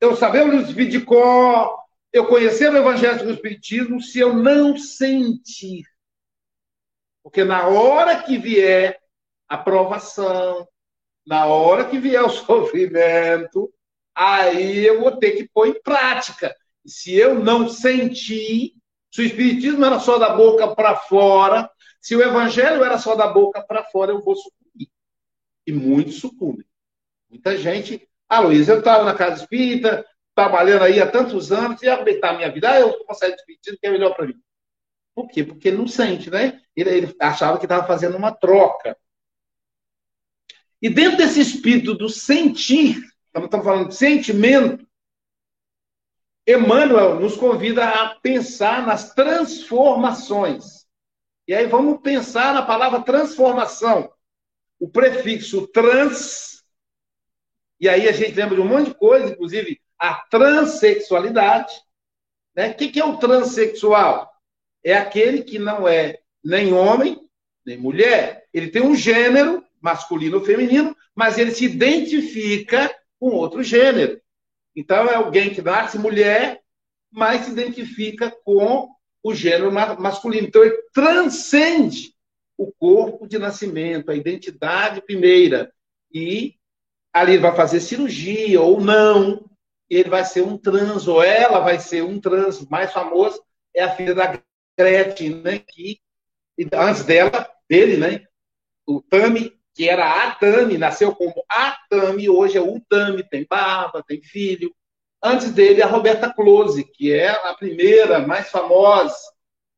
[0.00, 1.78] eu saber o livro de cor,
[2.12, 5.84] eu conhecer o Evangelho do Espiritismo, se eu não sentir.
[7.22, 8.98] Porque na hora que vier
[9.48, 10.66] a provação,
[11.26, 13.72] na hora que vier o sofrimento,
[14.14, 16.54] aí eu vou ter que pôr em prática.
[16.84, 18.74] E se eu não sentir,
[19.18, 21.68] se o Espiritismo era só da boca para fora,
[22.00, 24.88] se o Evangelho era só da boca para fora, eu vou sucumbir.
[25.66, 26.64] E muitos sucumbem.
[27.28, 28.08] Muita gente.
[28.28, 32.36] Ah, Luiz, eu estava na casa espírita, trabalhando aí há tantos anos, e aproveitar a
[32.36, 34.40] minha vida, ah, eu consigo espiritismo, que é melhor para mim.
[35.16, 35.42] Por quê?
[35.42, 36.60] Porque ele não sente, né?
[36.76, 38.96] Ele, ele achava que estava fazendo uma troca.
[40.80, 44.87] E dentro desse espírito do sentir, estamos falando de sentimento,
[46.48, 50.86] Emmanuel nos convida a pensar nas transformações.
[51.46, 54.10] E aí vamos pensar na palavra transformação.
[54.80, 56.64] O prefixo trans,
[57.78, 61.74] e aí a gente lembra de um monte de coisa, inclusive a transexualidade.
[62.56, 62.70] Né?
[62.70, 64.32] O que é o transexual?
[64.82, 67.20] É aquele que não é nem homem,
[67.66, 68.46] nem mulher.
[68.54, 74.18] Ele tem um gênero, masculino ou feminino, mas ele se identifica com outro gênero.
[74.78, 76.62] Então, é alguém que nasce mulher,
[77.10, 78.88] mas se identifica com
[79.24, 80.46] o gênero masculino.
[80.46, 82.14] Então, ele transcende
[82.56, 85.72] o corpo de nascimento, a identidade primeira.
[86.14, 86.54] E
[87.12, 89.50] ali ele vai fazer cirurgia ou não,
[89.90, 92.64] ele vai ser um trans, ou ela vai ser um trans.
[92.68, 93.42] Mais famoso
[93.74, 94.40] é a filha da
[94.78, 95.58] Gretchen, né?
[95.58, 95.98] Que
[96.72, 98.24] antes dela, dele, né?
[98.86, 103.46] O Tami que era a Tami, nasceu como a Tami, hoje é o Tami, tem
[103.48, 104.74] barba, tem filho.
[105.22, 109.14] Antes dele, a Roberta Close, que é a primeira, mais famosa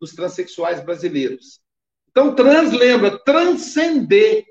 [0.01, 1.61] dos transexuais brasileiros.
[2.09, 4.47] Então, trans lembra transcender,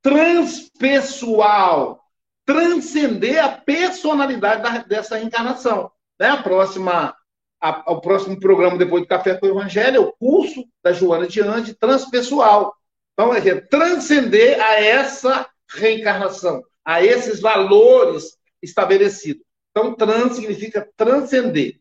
[0.00, 2.00] transpessoal,
[2.46, 5.90] transcender a personalidade da, dessa reencarnação.
[6.20, 6.28] Né?
[6.28, 7.12] A próxima,
[7.60, 11.26] a, o próximo programa depois do Café com o Evangelho é o curso da Joana
[11.26, 12.72] de Ande, transpessoal.
[13.14, 19.42] Então, é transcender a essa reencarnação, a esses valores estabelecidos.
[19.70, 21.80] Então, trans significa transcender.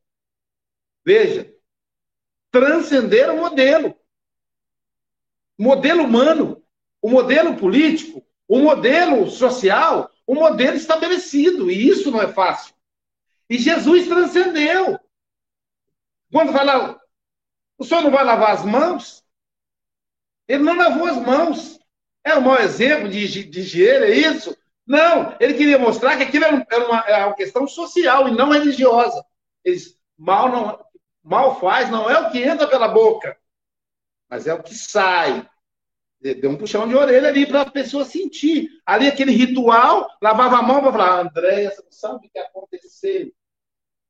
[1.04, 1.54] Veja,
[2.52, 3.96] transcender o modelo.
[5.58, 6.64] Modelo humano,
[7.02, 12.74] o modelo político, um modelo social, um modelo estabelecido, e isso não é fácil.
[13.50, 15.00] E Jesus transcendeu.
[16.32, 17.00] Quando lá,
[17.78, 19.24] o senhor não vai lavar as mãos?
[20.48, 21.80] Ele não lavou as mãos.
[22.24, 24.56] É um mau exemplo de, de higiene, é isso?
[24.86, 29.24] Não, ele queria mostrar que aquilo era, uma, era uma questão social e não religiosa.
[29.64, 30.86] Eles, mal, não,
[31.24, 33.38] mal faz não é o que entra pela boca,
[34.30, 35.48] mas é o que sai.
[36.34, 38.70] Deu um puxão de orelha ali para a pessoa sentir.
[38.84, 43.32] Ali aquele ritual, lavava a mão para falar, Andréia, você não sabe o que aconteceu.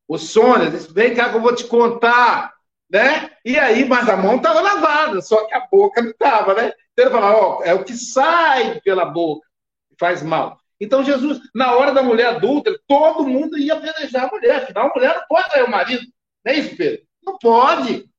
[0.08, 2.54] O Sônia vem cá que eu vou te contar.
[2.90, 3.32] Né?
[3.44, 6.72] E aí, mas a mão estava lavada, só que a boca não estava, né?
[6.94, 9.46] Então ele fala, ó, é o que sai pela boca
[9.90, 10.58] que faz mal.
[10.80, 14.94] Então Jesus, na hora da mulher adulta, todo mundo ia apedrejar a mulher, afinal a
[14.96, 16.04] mulher não pode trair o marido.
[16.46, 17.06] Não é isso, Pedro?
[17.24, 18.10] Não pode.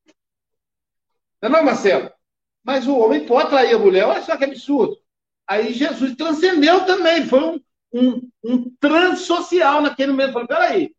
[1.40, 2.10] Não é não, Marcelo?
[2.66, 4.98] Mas o homem pode trair a mulher, olha só que absurdo.
[5.46, 7.60] Aí Jesus transcendeu também, foi um,
[7.94, 10.32] um, um transsocial naquele momento.
[10.32, 10.92] Falou, peraí,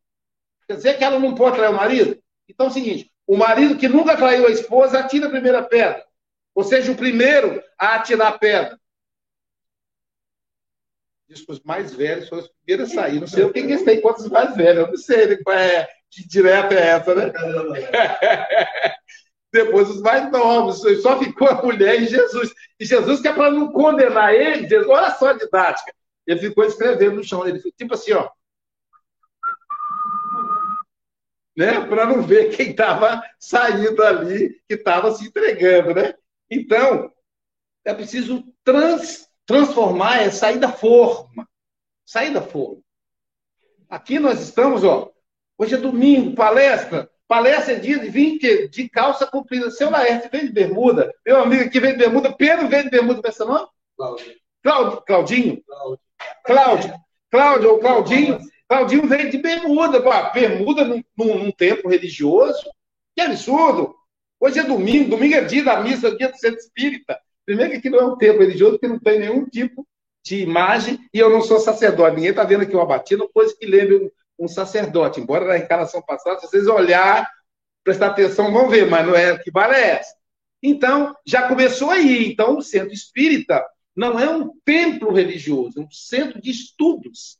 [0.65, 2.17] quer dizer que ela não pode trair o marido?
[2.47, 6.05] Então é o seguinte, o marido que nunca traiu a esposa atira a primeira pedra.
[6.55, 8.79] Ou seja, o primeiro a atirar a pedra.
[11.27, 13.19] Diz que os mais velhos foram os primeiros a sair.
[13.19, 14.85] Não sei o que eles têm contra os mais velhos.
[14.85, 17.33] Eu não sei né, qual é, que direta é essa, né?
[19.51, 20.81] Depois os mais novos.
[21.01, 22.53] Só ficou a mulher e Jesus.
[22.79, 25.93] E Jesus, que é para não condenar ele, olha só a didática.
[26.25, 27.47] Ele ficou escrevendo no chão.
[27.47, 28.29] Ele tipo assim, ó.
[31.55, 31.79] Né?
[31.87, 36.13] Para não ver quem estava saindo ali, que estava se entregando, né?
[36.49, 37.11] Então,
[37.83, 41.47] é preciso trans, transformar, é sair da forma.
[42.05, 42.81] Sair da forma.
[43.89, 45.11] Aqui nós estamos, ó.
[45.57, 47.09] Hoje é domingo, palestra.
[47.27, 49.69] Palestra é dia de vir de calça comprida.
[49.69, 51.13] Seu Laerte vem de bermuda.
[51.25, 52.31] Meu amigo aqui vem de bermuda.
[52.31, 53.15] Pedro vem de bermuda.
[53.15, 53.67] Como é seu nome?
[54.63, 55.01] Cláudio.
[55.05, 55.63] Claudinho?
[55.65, 55.99] Cláudio.
[56.45, 56.93] Cláudio.
[57.29, 58.39] Cláudio ou Claudinho.
[58.69, 60.01] Claudinho vem de bermuda.
[60.01, 62.63] Pô, bermuda num, num, num templo religioso.
[63.15, 63.93] Que absurdo.
[64.39, 65.09] Hoje é domingo.
[65.09, 67.19] Domingo é dia da missa, dia do centro espírita.
[67.45, 69.85] Primeiro que aqui não é um templo religioso, porque não tem nenhum tipo
[70.23, 72.15] de imagem, e eu não sou sacerdote.
[72.15, 75.19] Ninguém está vendo aqui uma batida, coisa que lembre um sacerdote.
[75.19, 77.29] Embora na encarnação passada, se vocês olhar,
[77.83, 80.15] prestar atenção, vão ver, mas não é que vale é essa.
[80.61, 82.27] Então, já começou aí.
[82.31, 83.63] Então, o centro espírita
[83.95, 87.39] não é um templo religioso, é um centro de estudos.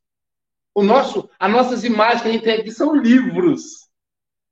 [0.74, 3.88] O nosso, as nossas imagens que a gente tem aqui são livros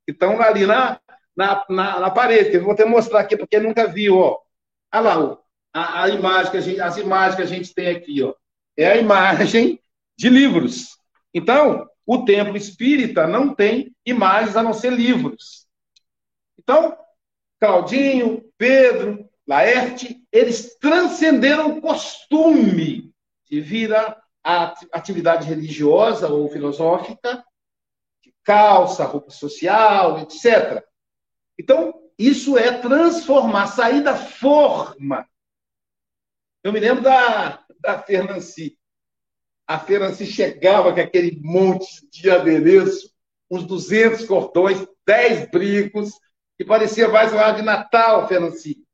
[0.04, 1.00] que estão ali na,
[1.36, 4.18] na, na, na parede, eu vou até mostrar aqui para quem nunca viu.
[4.18, 4.38] Ó.
[4.94, 5.38] Olha lá,
[5.74, 8.34] a, a imagem que a gente, as imagens que a gente tem aqui, ó,
[8.76, 9.80] é a imagem
[10.16, 10.96] de livros.
[11.34, 15.66] Então, o templo espírita não tem imagens a não ser livros.
[16.58, 16.96] Então,
[17.60, 23.12] Claudinho, Pedro, Laerte, eles transcenderam o costume
[23.48, 24.22] de vir a,
[24.92, 27.44] atividade religiosa ou filosófica,
[28.22, 30.84] de calça, roupa social, etc.
[31.58, 35.28] Então, isso é transformar, sair da forma
[36.66, 38.75] eu me lembro da, da Fernanci.
[39.66, 43.10] A Fernanci chegava com aquele monte de adereço,
[43.50, 46.12] uns 200 cordões, 10 brincos,
[46.56, 48.84] que parecia mais uma de Natal, Fernanci.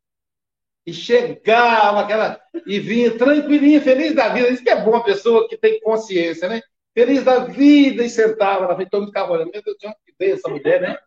[0.85, 2.41] E chegava aquela.
[2.67, 4.49] E vinha tranquilinha, feliz da vida.
[4.49, 6.61] Isso que é bom a pessoa que tem consciência, né?
[6.95, 9.53] Feliz da vida e sentava na frente, todo mundo ficava olhando.
[9.53, 10.99] Meu Deus, de onde veio essa mulher, né?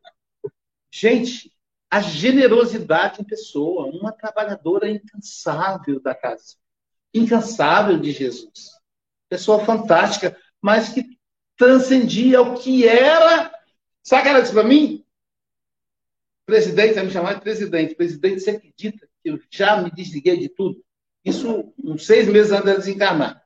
[0.92, 1.52] Gente,
[1.92, 6.56] a generosidade em pessoa, uma trabalhadora incansável da casa,
[7.14, 8.75] incansável de Jesus.
[9.30, 11.18] Pessoa fantástica, mas que
[11.58, 13.52] transcendia o que era.
[14.04, 15.04] Sabe o que ela disse para mim?
[16.46, 17.96] Presidente, vai me chamar de presidente.
[17.96, 20.84] Presidente, você acredita que eu já me desliguei de tudo?
[21.24, 23.44] Isso uns seis meses antes de desencarnar.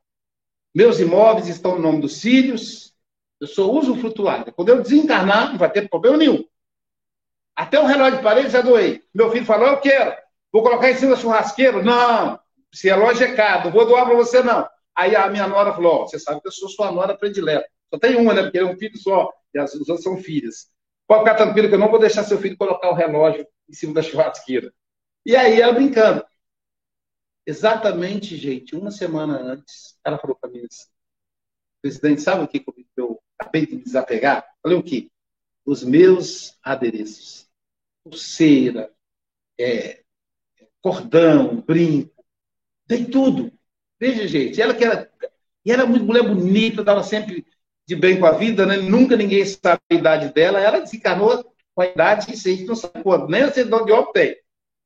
[0.75, 2.93] Meus imóveis estão no nome dos filhos,
[3.39, 4.51] eu sou usufrutuário.
[4.53, 6.43] Quando eu desencarnar, não vai ter problema nenhum.
[7.55, 9.03] Até um relógio de parede já doei.
[9.13, 10.15] Meu filho falou, eu quero.
[10.51, 11.83] Vou colocar em cima do churrasqueiro?
[11.83, 12.39] Não.
[12.73, 14.67] Se relógio é caro, não vou doar para você, não.
[14.99, 17.65] Aí a minha nora falou, você sabe que eu sou sua nora predileta.
[17.89, 18.43] Só tem uma, né?
[18.43, 19.31] Porque é um filho só.
[19.53, 20.69] E as outras são filhas.
[21.07, 23.93] Pode ficar tranquilo que eu não vou deixar seu filho colocar o relógio em cima
[23.93, 24.73] da churrasqueira.
[25.25, 26.25] E aí ela brincando.
[27.45, 30.85] Exatamente, gente, uma semana antes, ela falou para mim assim,
[31.81, 32.63] presidente, sabe o que
[32.97, 34.45] eu acabei de desapegar?
[34.61, 35.09] Falei o quê?
[35.65, 37.47] Os meus adereços
[38.03, 38.93] pulseira,
[39.59, 40.03] é,
[40.81, 42.25] cordão, brinco,
[42.87, 43.51] tem tudo.
[43.99, 45.11] Veja, gente, ela que era,
[45.65, 47.45] e era muito mulher bonita, estava sempre
[47.85, 48.77] de bem com a vida, né?
[48.77, 50.61] Nunca ninguém sabe a idade dela.
[50.61, 51.43] Ela desencarnou
[51.73, 54.37] com a idade que a gente não sabe quanto, nem a certidão de óbito tem.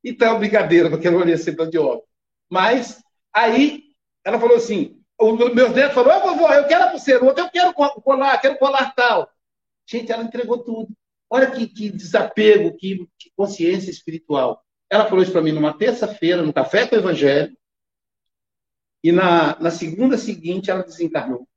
[0.03, 2.07] Então, brincadeira, porque eu não olhei a certidão de óbito.
[2.49, 3.01] Mas,
[3.33, 3.83] aí,
[4.23, 8.37] ela falou assim, o meu netos falou, vovó, eu quero a pulseira, eu quero colar,
[8.39, 9.29] quero colar tal.
[9.85, 10.89] Gente, ela entregou tudo.
[11.29, 14.63] Olha que, que desapego, que, que consciência espiritual.
[14.89, 17.51] Ela falou isso para mim numa terça-feira, no Café com o Evangelho.
[19.03, 21.47] E na, na segunda seguinte, ela desencarnou.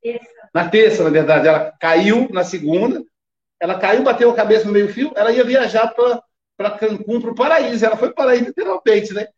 [0.00, 0.50] Terça.
[0.54, 3.04] Na terça, na verdade, ela caiu na segunda.
[3.60, 5.12] Ela caiu, bateu a cabeça no meio-fio.
[5.16, 7.84] Ela ia viajar para Cancún, para o paraíso.
[7.84, 9.28] Ela foi para o paraíso, literalmente, né?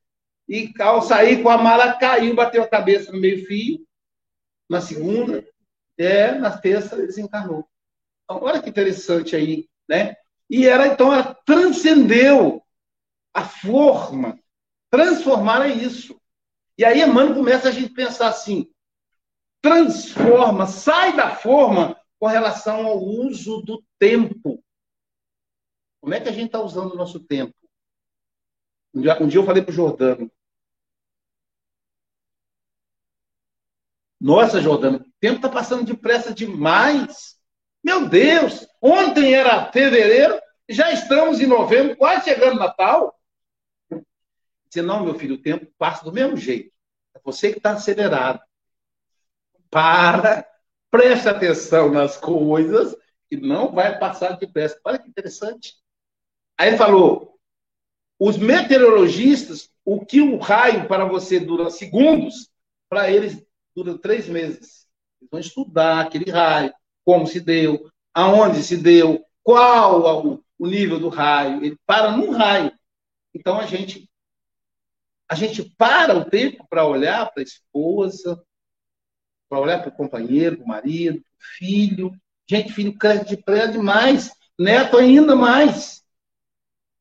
[0.46, 3.80] E ao sair com a mala, caiu, bateu a cabeça no meio-fio.
[4.68, 5.46] Na segunda.
[5.96, 7.66] É, na terça, desencarnou.
[8.24, 10.16] Então, olha que interessante aí, né?
[10.50, 12.62] E ela, então, ela transcendeu
[13.32, 14.38] a forma.
[14.90, 16.20] Transformar é isso.
[16.76, 18.70] E aí Emmanuel começa a gente pensar assim:
[19.60, 24.62] transforma, sai da forma com relação ao uso do tempo.
[26.00, 27.54] Como é que a gente está usando o nosso tempo?
[28.92, 30.30] Um dia, um dia eu falei para o Jordano.
[34.20, 37.38] Nossa, Jordano, o tempo está passando depressa demais.
[37.82, 43.14] Meu Deus, ontem era fevereiro, já estamos em novembro, quase chegando Natal.
[44.74, 46.72] Disse, não, meu filho, o tempo passa do mesmo jeito.
[47.14, 48.40] É você que está acelerado.
[49.70, 50.44] Para,
[50.90, 52.96] preste atenção nas coisas
[53.30, 54.80] e não vai passar depressa.
[54.84, 55.74] Olha que interessante.
[56.58, 57.38] Aí ele falou:
[58.18, 62.50] os meteorologistas, o que um raio para você dura segundos,
[62.88, 63.46] para eles
[63.76, 64.88] dura três meses.
[65.20, 71.08] Eles vão estudar aquele raio, como se deu, aonde se deu, qual o nível do
[71.08, 71.64] raio.
[71.64, 72.72] Ele para num raio.
[73.32, 74.08] Então a gente
[75.34, 78.40] a gente para o tempo para olhar para a esposa,
[79.48, 82.12] para olhar para o companheiro, para o marido, para o filho.
[82.48, 86.04] Gente, filho cresce depressa demais, neto ainda mais.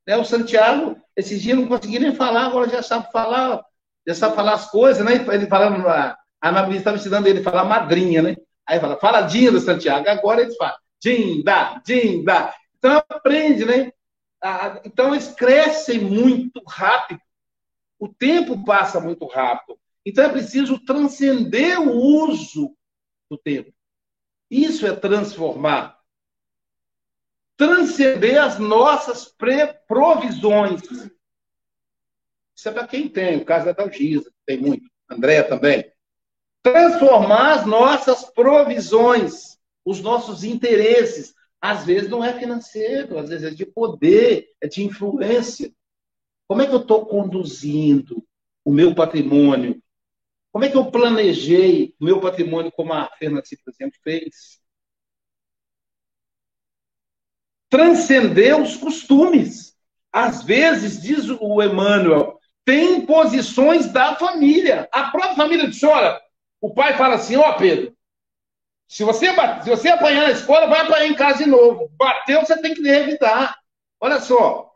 [0.07, 0.17] Né?
[0.17, 3.63] O Santiago, esses dias não conseguia nem falar, agora já sabe falar,
[4.07, 5.13] já sabe falar as coisas, né?
[5.13, 8.35] Ele falando, a Ana estava ensinando ele a falar madrinha, né?
[8.67, 10.09] Aí fala, fala Dinda, Santiago.
[10.09, 12.51] Agora eles falam, Dinda, Dinda.
[12.79, 13.91] Então aprende, né?
[14.83, 17.21] Então eles crescem muito rápido.
[18.03, 19.79] O tempo passa muito rápido.
[20.05, 22.75] Então é preciso transcender o uso
[23.31, 23.73] do tempo.
[24.51, 25.97] Isso é transformar.
[27.55, 29.33] Transcender as nossas
[29.87, 30.81] provisões.
[32.53, 34.91] Isso é para quem tem, o caso da Dalgisa, tem muito.
[35.09, 35.89] André também.
[36.61, 41.33] Transformar as nossas provisões, os nossos interesses.
[41.61, 45.73] Às vezes não é financeiro, às vezes é de poder, é de influência.
[46.53, 48.23] Como é que eu estou conduzindo
[48.63, 49.81] o meu patrimônio?
[50.51, 54.61] Como é que eu planejei o meu patrimônio como a Fernanda por exemplo, fez?
[57.71, 59.75] Transcender os costumes.
[60.11, 64.87] Às vezes, diz o Emmanuel, tem posições da família.
[64.91, 66.21] A própria família diz, olha,
[66.61, 67.97] o pai fala assim, ó oh, Pedro,
[68.87, 69.33] se você,
[69.63, 71.89] se você apanhar na escola, vai apanhar em casa de novo.
[71.97, 73.57] Bateu, você tem que revidar.
[73.99, 74.72] Olha só,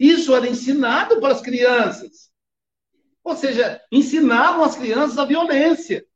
[0.00, 2.30] isso era ensinado para as crianças.
[3.22, 6.06] Ou seja, ensinavam as crianças a violência.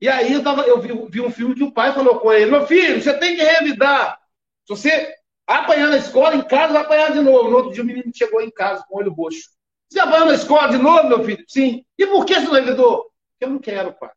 [0.00, 2.50] E aí eu, tava, eu vi, vi, um filme que o pai falou com ele:
[2.50, 4.20] Meu filho, você tem que revidar.
[4.66, 5.14] Se você
[5.46, 7.48] apanhar na escola, em casa vai apanhar de novo.
[7.48, 9.50] No outro dia o menino chegou em casa com o olho roxo.
[9.88, 11.44] Você apanhou na escola de novo, meu filho?
[11.46, 11.86] Sim.
[11.96, 13.08] E por que você não revidou?
[13.38, 14.10] Eu não quero, pai.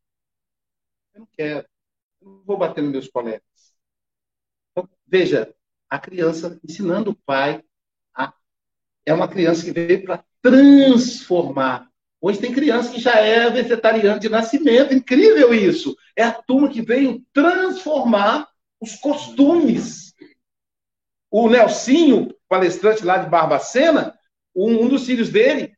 [1.13, 1.67] Eu não quero.
[2.21, 3.43] Eu não vou bater nos meus colegas.
[4.71, 5.53] Então, veja,
[5.87, 7.63] a criança ensinando o pai
[9.07, 11.87] é uma criança que veio para transformar.
[12.19, 15.95] Hoje tem criança que já é vegetariana de nascimento, incrível isso.
[16.13, 18.47] É a turma que veio transformar
[18.81, 20.13] os costumes.
[21.31, 24.13] O Nelsinho, palestrante lá de Barbacena,
[24.53, 25.73] um, dos filhos dele,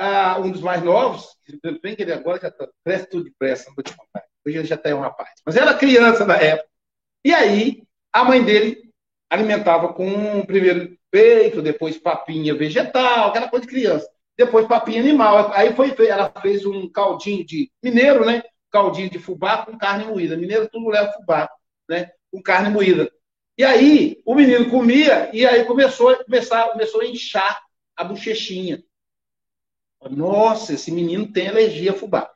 [0.00, 1.36] uh, um dos mais novos,
[1.82, 4.24] bem que ele agora já está cresce tudo depressa, não vou te contar.
[4.46, 5.30] Hoje ele já está um rapaz.
[5.44, 6.68] Mas era criança na época.
[7.24, 8.88] E aí, a mãe dele
[9.28, 14.08] alimentava com primeiro peito, depois papinha vegetal, aquela coisa de criança.
[14.36, 15.52] Depois papinha animal.
[15.52, 18.42] Aí foi, ela fez um caldinho de mineiro, né?
[18.70, 20.36] Caldinho de fubá com carne moída.
[20.36, 21.50] Mineiro tudo leva fubá,
[21.88, 22.10] né?
[22.30, 23.10] Com carne moída.
[23.56, 27.60] E aí o menino comia e aí começou, começar, começou a inchar
[27.96, 28.82] a bochechinha.
[30.08, 32.30] Nossa, esse menino tem alergia a fubá.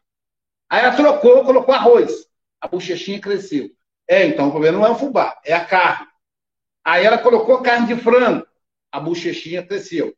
[0.68, 2.26] Aí ela trocou, colocou arroz.
[2.60, 3.70] A bochechinha cresceu.
[4.08, 6.08] É, então o problema não é o fubá, é a carne.
[6.84, 8.44] Aí ela colocou carne de frango
[8.92, 10.14] a bochechinha cresceu.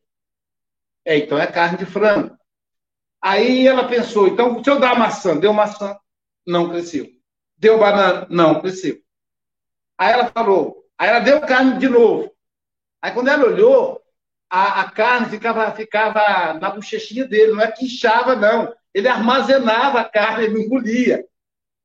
[1.05, 2.37] É, então é carne de frango.
[3.21, 5.97] Aí ela pensou, então, se eu dar maçã, deu maçã,
[6.45, 7.07] não cresceu.
[7.57, 9.01] Deu banana, não cresceu.
[9.97, 12.31] Aí ela falou, aí ela deu carne de novo.
[13.01, 14.01] Aí quando ela olhou,
[14.49, 18.75] a, a carne ficava, ficava na bochechinha dele, não é que inchava, não.
[18.93, 21.25] Ele armazenava a carne, ele engolia.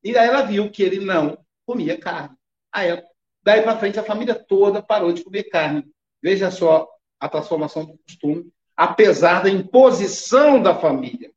[0.03, 2.37] E aí ela viu que ele não comia carne.
[2.73, 3.03] Aí
[3.43, 5.85] daí para frente a família toda parou de comer carne.
[6.23, 11.31] Veja só a transformação do costume, apesar da imposição da família.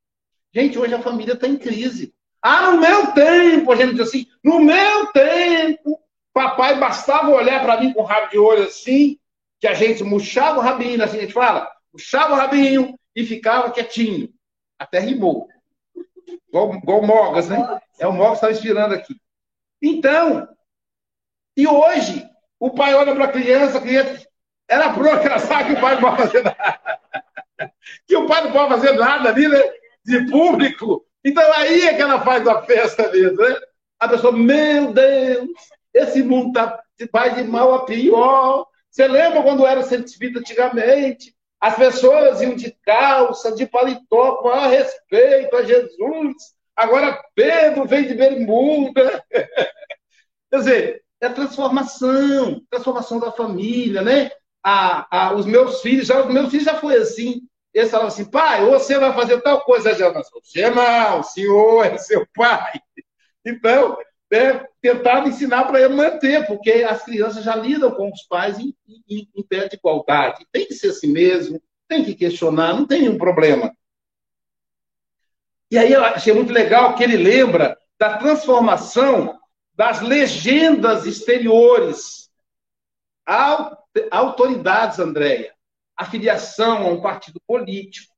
[0.54, 2.14] Gente, hoje a família está em crise.
[2.42, 6.00] Ah, no meu tempo, a gente diz assim, no meu tempo,
[6.34, 9.18] papai bastava olhar para mim com rabo de olho assim,
[9.60, 13.72] que a gente murchava o rabinho, assim a gente fala, murchava o rabinho e ficava
[13.72, 14.34] quietinho.
[14.78, 15.48] Até rimou.
[16.48, 17.80] Igual, igual o Mogas, né?
[17.98, 19.16] É o Mogas que está inspirando aqui.
[19.82, 20.48] Então,
[21.56, 22.28] e hoje,
[22.60, 24.23] o pai olha para a criança, a criança
[24.68, 26.99] era sabe que o pai não pode fazer nada.
[28.07, 29.61] Que o pai não pode fazer nada ali, né?
[30.05, 31.05] De público.
[31.24, 33.55] Então aí é que ela faz a festa mesmo, né?
[33.99, 35.49] A pessoa, meu Deus,
[35.93, 38.66] esse mundo tá, vai de mal a pior.
[38.89, 39.82] Você lembra quando era
[40.20, 41.34] vida antigamente?
[41.59, 46.36] As pessoas iam de calça, de paletó, com maior respeito a Jesus.
[46.76, 49.24] Agora Pedro vem de bermuda.
[50.51, 54.30] Quer dizer, é transformação, transformação da família, né?
[54.64, 57.41] A, a, os meus filhos, já, os meus filhos já foi assim.
[57.74, 60.22] Eles falavam assim, pai, você vai fazer tal coisa, não.
[60.41, 62.74] Você não, o senhor é seu pai.
[63.45, 63.97] Então,
[64.32, 68.74] né, tentava ensinar para ele manter, porque as crianças já lidam com os pais em,
[69.07, 70.47] em, em pé de igualdade.
[70.49, 73.76] Tem que ser assim mesmo, tem que questionar, não tem nenhum problema.
[75.70, 79.39] E aí eu achei muito legal que ele lembra da transformação
[79.76, 82.30] das legendas exteriores.
[84.12, 85.54] Autoridades, Andréia,
[85.96, 88.14] afiliação a um partido político,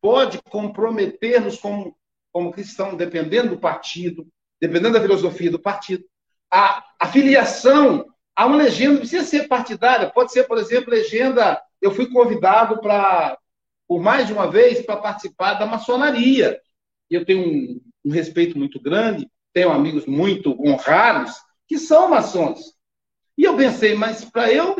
[0.00, 1.96] pode comprometer-nos como,
[2.32, 4.26] como cristãos, dependendo do partido,
[4.60, 6.04] dependendo da filosofia do partido.
[6.50, 11.60] A afiliação a uma legenda não precisa ser partidária, pode ser, por exemplo, legenda.
[11.82, 13.36] Eu fui convidado para,
[13.86, 16.60] por mais de uma vez, para participar da maçonaria.
[17.10, 21.34] Eu tenho um, um respeito muito grande, tenho amigos muito honrados
[21.66, 22.77] que são maçons.
[23.38, 24.76] E eu pensei, mas para eu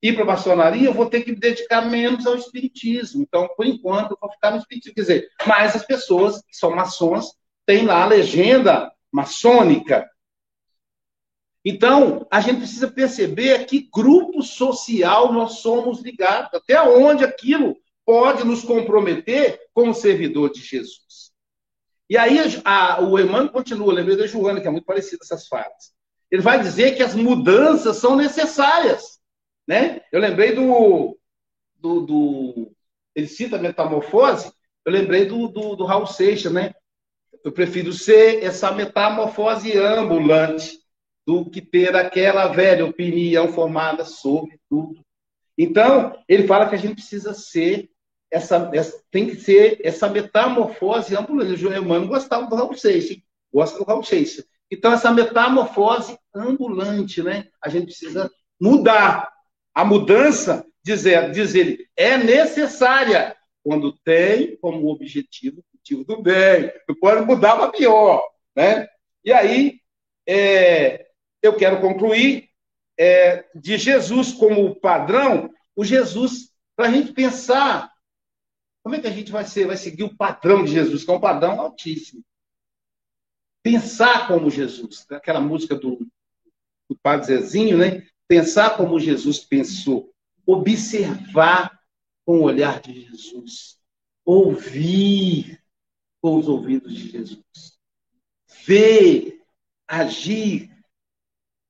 [0.00, 3.22] ir para a maçonaria, eu vou ter que me dedicar menos ao espiritismo.
[3.22, 4.94] Então, por enquanto, eu vou ficar no espiritismo.
[4.94, 7.34] Quer dizer, mas as pessoas que são maçons
[7.66, 10.08] têm lá a legenda maçônica.
[11.64, 17.76] Então, a gente precisa perceber a que grupo social nós somos ligados, até onde aquilo
[18.06, 21.32] pode nos comprometer como servidor de Jesus.
[22.08, 25.97] E aí a, o Emmanuel continua, lembrei da Joana, que é muito parecida essas falas.
[26.30, 29.18] Ele vai dizer que as mudanças são necessárias.
[29.66, 30.00] Né?
[30.12, 31.18] Eu lembrei do,
[31.76, 32.72] do, do
[33.14, 34.52] Ele cita a metamorfose,
[34.84, 36.72] eu lembrei do, do, do Raul Seixas, né?
[37.44, 40.78] Eu prefiro ser essa metamorfose ambulante
[41.26, 45.04] do que ter aquela velha opinião formada sobre tudo.
[45.56, 47.90] Então, ele fala que a gente precisa ser
[48.30, 51.52] essa, essa tem que ser essa metamorfose ambulante.
[51.52, 53.18] O João Emmanuel gostava do Raul Seixas,
[53.52, 54.46] gosta do Raul Seixas.
[54.70, 57.48] Então, essa metamorfose ambulante, né?
[57.62, 59.32] A gente precisa mudar.
[59.74, 66.72] A mudança, diz, diz ele, é necessária quando tem como objetivo o cultivo do bem.
[66.88, 68.22] Não pode mudar para pior.
[68.54, 68.86] Né?
[69.24, 69.80] E aí,
[70.26, 71.06] é,
[71.42, 72.48] eu quero concluir
[72.98, 77.90] é, de Jesus como padrão, o Jesus, para a gente pensar
[78.82, 81.14] como é que a gente vai, ser, vai seguir o padrão de Jesus, que é
[81.14, 82.24] um padrão altíssimo.
[83.70, 86.08] Pensar como Jesus, aquela música do,
[86.88, 88.06] do Padre Zezinho, né?
[88.26, 90.10] pensar como Jesus pensou,
[90.46, 91.78] observar
[92.24, 93.78] com o olhar de Jesus,
[94.24, 95.62] ouvir
[96.22, 97.42] com os ouvidos de Jesus,
[98.64, 99.42] ver,
[99.86, 100.70] agir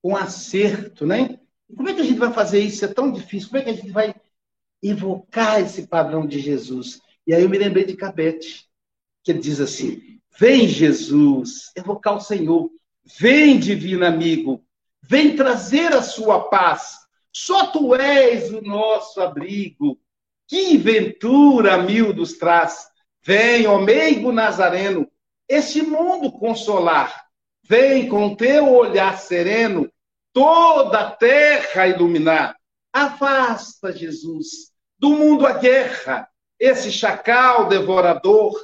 [0.01, 1.41] com acerto, né?
[1.77, 2.85] Como é que a gente vai fazer isso?
[2.85, 3.49] É tão difícil.
[3.49, 4.15] Como é que a gente vai
[4.81, 7.01] evocar esse padrão de Jesus?
[7.27, 8.71] E aí eu me lembrei de Cabete,
[9.25, 12.71] que ele diz assim: Vem, Jesus, evocar o Senhor.
[13.19, 14.63] Vem, divino amigo,
[15.09, 16.99] Vem trazer a sua paz.
[17.33, 19.99] Só tu és o nosso abrigo.
[20.47, 22.87] Que ventura mil nos traz.
[23.23, 25.11] Vem, ó meigo Nazareno,
[25.49, 27.25] este mundo consolar.
[27.65, 29.91] Vem com teu olhar sereno,
[30.33, 32.57] toda a terra iluminar.
[32.93, 36.29] Afasta, Jesus, do mundo a guerra,
[36.59, 38.55] esse chacal devorador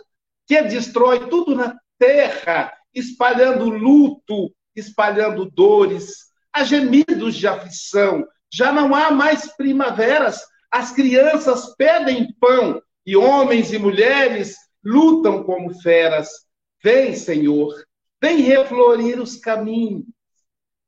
[0.47, 8.95] que destrói tudo na terra, espalhando luto, espalhando dores, há gemidos de aflição, já não
[8.95, 10.41] há mais primaveras,
[10.71, 16.29] as crianças pedem pão e homens e mulheres lutam como feras.
[16.83, 17.75] Vem, Senhor,
[18.21, 20.05] vem reflorir os caminhos.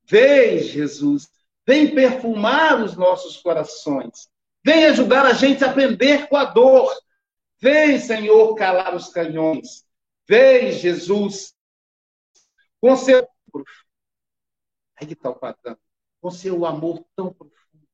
[0.08, 1.28] Vem, Jesus,
[1.66, 4.28] vem perfumar os nossos corações.
[4.64, 6.92] Vem ajudar a gente a aprender com a dor.
[7.60, 9.84] Vem, Senhor, calar os canhões.
[10.28, 11.54] Vem, Jesus,
[12.80, 13.26] com seu
[14.98, 15.38] Aí que está o
[16.20, 17.86] com seu amor tão profundo,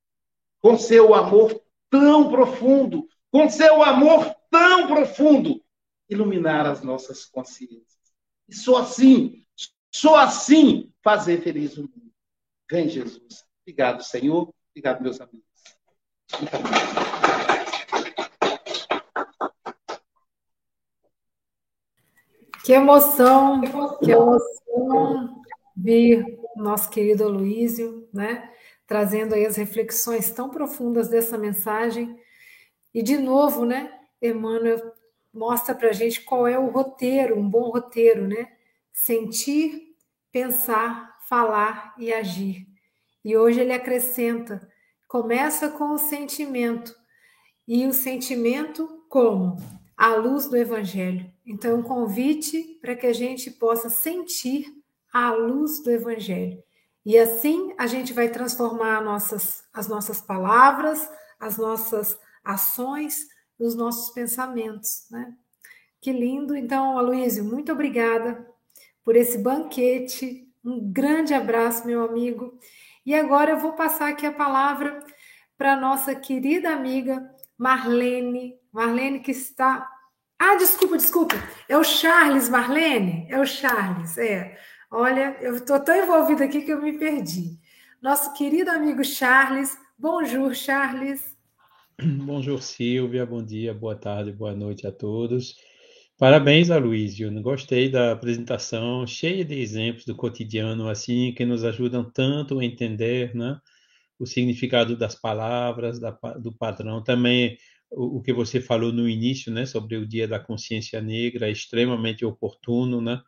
[0.61, 5.63] com seu amor tão profundo, com seu amor tão profundo,
[6.09, 7.85] iluminar as nossas consciências.
[8.47, 9.45] E só assim,
[9.91, 12.13] só assim fazer feliz o mundo.
[12.71, 13.43] Vem, Jesus.
[13.61, 14.53] Obrigado, Senhor.
[14.71, 15.43] Obrigado, meus amigos.
[22.63, 23.59] Que emoção,
[23.99, 25.43] que emoção
[25.75, 28.49] ver o nosso querido Aloísio, né?
[28.87, 32.17] Trazendo aí as reflexões tão profundas dessa mensagem.
[32.93, 33.91] E, de novo, né,
[34.21, 34.93] Emmanuel
[35.33, 38.47] mostra para a gente qual é o roteiro, um bom roteiro, né?
[38.93, 39.95] Sentir,
[40.31, 42.65] pensar, falar e agir.
[43.25, 44.69] E hoje ele acrescenta:
[45.07, 46.95] começa com o sentimento.
[47.67, 49.57] E o sentimento como?
[49.95, 51.31] À luz do Evangelho.
[51.45, 54.65] Então, um convite para que a gente possa sentir
[55.13, 56.63] a luz do Evangelho.
[57.05, 63.27] E assim a gente vai transformar nossas, as nossas palavras, as nossas ações,
[63.59, 65.05] os nossos pensamentos.
[65.11, 65.33] Né?
[66.01, 66.55] Que lindo.
[66.55, 68.47] Então, Aloysio, muito obrigada
[69.03, 70.47] por esse banquete.
[70.63, 72.57] Um grande abraço, meu amigo.
[73.05, 75.03] E agora eu vou passar aqui a palavra
[75.57, 78.57] para nossa querida amiga Marlene.
[78.73, 79.87] Marlene, que está
[80.45, 81.35] ah, desculpa, desculpa.
[81.69, 83.25] É o Charles, Marlene?
[83.29, 84.57] É o Charles, é.
[84.91, 87.57] Olha, eu estou tão envolvida aqui que eu me perdi.
[88.01, 89.77] Nosso querido amigo Charles.
[89.97, 91.37] Bonjour, Charles.
[91.97, 93.25] Bonjour, Silvia.
[93.25, 95.55] Bom dia, boa tarde, boa noite a todos.
[96.17, 97.31] Parabéns, Aloysio.
[97.41, 103.33] Gostei da apresentação, cheia de exemplos do cotidiano, assim, que nos ajudam tanto a entender
[103.33, 103.57] né,
[104.19, 107.01] o significado das palavras, da, do padrão.
[107.01, 107.57] Também
[107.95, 112.25] o, que você falou no início, né, sobre o Dia da Consciência Negra, é extremamente
[112.25, 113.21] oportuno, né,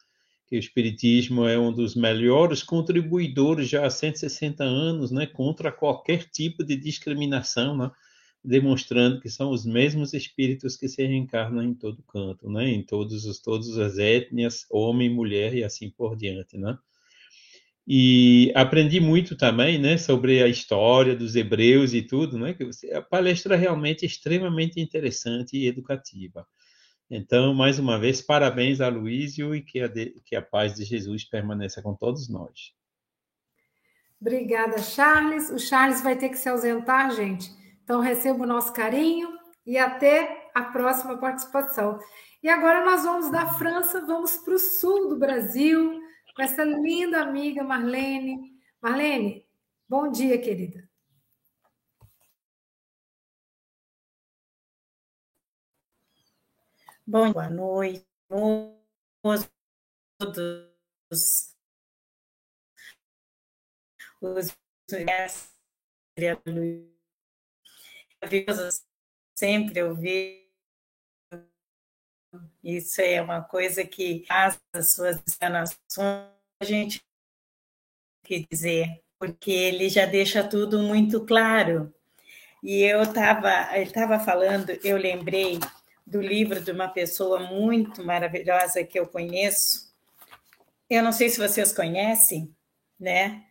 [0.47, 6.25] que o Espiritismo é um dos melhores contribuidores já há 160 anos, né, contra qualquer
[6.29, 7.91] tipo de discriminação, né,
[8.43, 13.25] demonstrando que são os mesmos espíritos que se reencarnam em todo canto, né, em todos
[13.25, 16.77] os todas as etnias, homem, mulher e assim por diante, né.
[17.87, 23.01] E aprendi muito também, né, sobre a história dos hebreus e tudo, né, que a
[23.01, 26.47] palestra realmente é extremamente interessante e educativa.
[27.09, 30.83] Então, mais uma vez, parabéns a Luísio e que a, de, que a paz de
[30.83, 32.73] Jesus permaneça com todos nós.
[34.19, 35.51] Obrigada, Charles.
[35.51, 37.51] O Charles vai ter que se ausentar, gente.
[37.83, 39.29] Então, receba o nosso carinho
[39.63, 41.99] e até a próxima participação.
[42.41, 46.04] E agora nós vamos da França, vamos para o sul do Brasil
[46.35, 48.61] com essa linda amiga Marlene.
[48.81, 49.47] Marlene,
[49.87, 50.87] bom dia, querida.
[57.07, 58.05] Bom, boa noite
[60.17, 60.69] todos
[61.11, 61.55] os
[69.35, 70.44] sempre ouvir
[72.63, 74.59] isso é uma coisa que as
[74.93, 77.03] suas encenações a gente
[78.23, 81.93] que dizer, porque ele já deixa tudo muito claro.
[82.63, 85.59] E eu estava, ele estava falando, eu lembrei
[86.05, 89.93] do livro de uma pessoa muito maravilhosa que eu conheço.
[90.89, 92.53] Eu não sei se vocês conhecem,
[92.99, 93.43] né?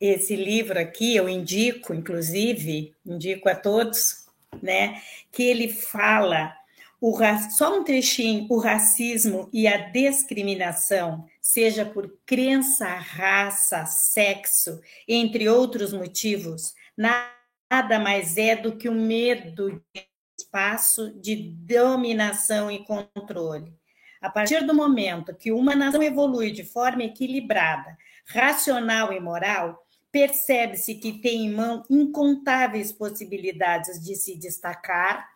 [0.00, 4.26] Esse livro aqui eu indico, inclusive, indico a todos,
[4.62, 5.02] né?
[5.30, 6.56] Que ele fala
[7.00, 7.16] o,
[7.56, 15.92] só um trechinho, o racismo e a discriminação, seja por crença, raça, sexo, entre outros
[15.94, 20.06] motivos, nada mais é do que o medo de
[20.38, 23.72] espaço de dominação e controle.
[24.20, 27.96] A partir do momento que uma nação evolui de forma equilibrada,
[28.26, 35.26] racional e moral, percebe-se que tem em mão incontáveis possibilidades de se destacar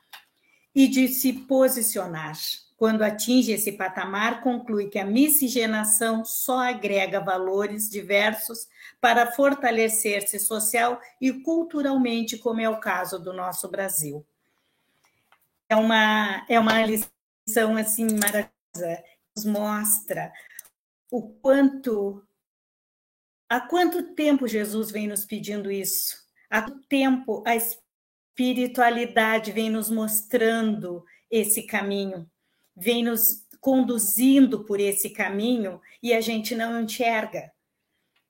[0.74, 2.34] e de se posicionar.
[2.76, 8.68] Quando atinge esse patamar, conclui que a miscigenação só agrega valores diversos
[9.00, 14.26] para fortalecer-se social e culturalmente, como é o caso do nosso Brasil.
[15.68, 19.04] É uma, é uma lição assim maravilhosa,
[19.36, 20.32] nos mostra
[21.10, 22.22] o quanto
[23.48, 26.16] há quanto tempo Jesus vem nos pedindo isso?
[26.50, 27.54] Há quanto tempo a
[28.34, 32.28] espiritualidade vem nos mostrando esse caminho,
[32.76, 37.52] vem nos conduzindo por esse caminho e a gente não enxerga.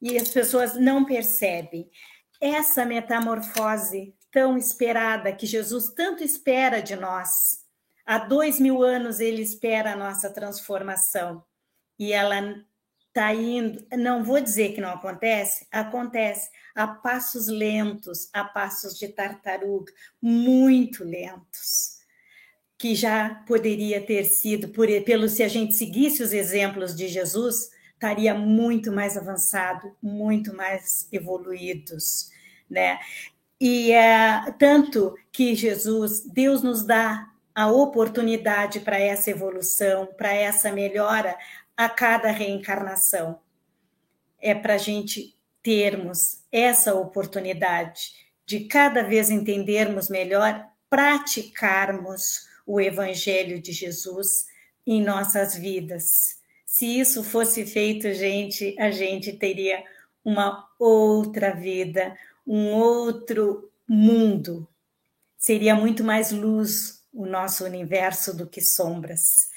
[0.01, 1.91] E as pessoas não percebem.
[2.39, 7.65] Essa metamorfose tão esperada, que Jesus tanto espera de nós.
[8.05, 11.43] Há dois mil anos ele espera a nossa transformação.
[11.99, 12.37] E ela
[13.15, 19.07] está indo, não vou dizer que não acontece, acontece a passos lentos, a passos de
[19.07, 22.01] tartaruga, muito lentos,
[22.77, 27.71] que já poderia ter sido, por, pelo se a gente seguisse os exemplos de Jesus,
[27.93, 32.31] estaria muito mais avançado, muito mais evoluídos,
[32.69, 32.99] né?
[33.61, 40.73] E é tanto que Jesus, Deus nos dá a oportunidade para essa evolução, para essa
[40.73, 41.39] melhora
[41.77, 43.41] a cada reencarnação.
[44.41, 48.13] É para a gente termos essa oportunidade
[48.47, 54.47] de cada vez entendermos melhor, praticarmos o Evangelho de Jesus
[54.87, 56.39] em nossas vidas.
[56.67, 59.83] Se isso fosse feito, gente, a gente teria
[60.25, 62.17] uma outra vida,
[62.47, 64.69] um outro mundo.
[65.37, 69.49] Seria muito mais luz o nosso universo do que sombras.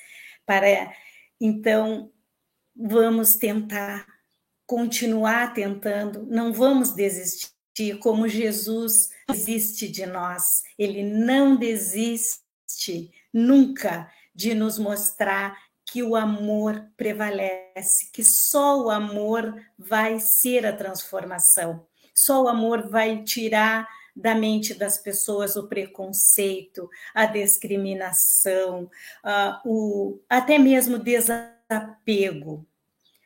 [0.45, 0.93] Para
[1.39, 2.11] então
[2.75, 4.05] vamos tentar
[4.65, 7.53] continuar tentando, não vamos desistir
[8.01, 10.43] como Jesus desiste de nós.
[10.77, 19.55] Ele não desiste nunca de nos mostrar que o amor prevalece, que só o amor
[19.77, 21.88] vai ser a transformação.
[22.13, 23.88] Só o amor vai tirar
[24.18, 28.89] da mente das pessoas o preconceito, a discriminação,
[29.24, 32.65] uh, o, até mesmo desapego.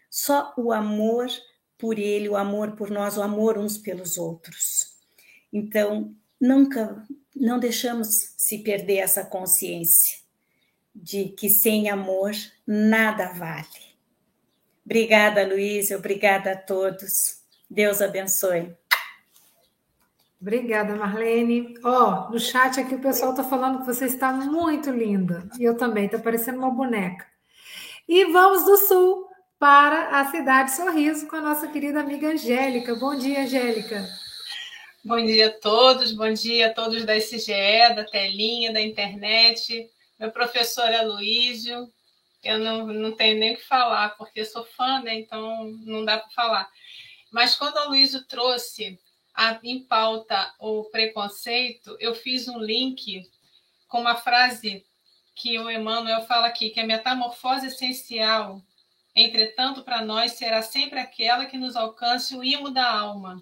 [0.10, 1.28] Só o amor
[1.78, 4.98] por ele, o amor por nós, o amor uns pelos outros.
[5.52, 10.20] Então, nunca, não deixamos se perder essa consciência
[10.94, 12.32] de que sem amor
[12.68, 13.92] nada vale.
[14.86, 17.40] Obrigada, Luiz, obrigada a todos.
[17.70, 18.76] Deus abençoe.
[20.42, 21.76] Obrigada, Marlene.
[21.84, 25.48] Ó, oh, no chat aqui o pessoal está falando que você está muito linda.
[25.60, 27.28] E eu também, está parecendo uma boneca.
[28.08, 29.28] E vamos do sul
[29.60, 32.96] para a cidade Sorriso com a nossa querida amiga Angélica.
[32.96, 34.04] Bom dia, Angélica.
[35.06, 39.88] Bom dia a todos, bom dia a todos da SGE, da telinha, da internet.
[40.20, 41.88] Meu professor é Luísio.
[42.44, 45.20] Eu não, não tenho nem o que falar, porque sou fã, né?
[45.20, 46.68] Então não dá para falar.
[47.32, 49.00] Mas quando a Luísio trouxe
[49.34, 53.30] a, em pauta o preconceito, eu fiz um link
[53.88, 54.86] com uma frase
[55.36, 58.62] que o Emmanuel fala aqui, que a metamorfose essencial,
[59.16, 63.42] entretanto, para nós será sempre aquela que nos alcance o imo da alma.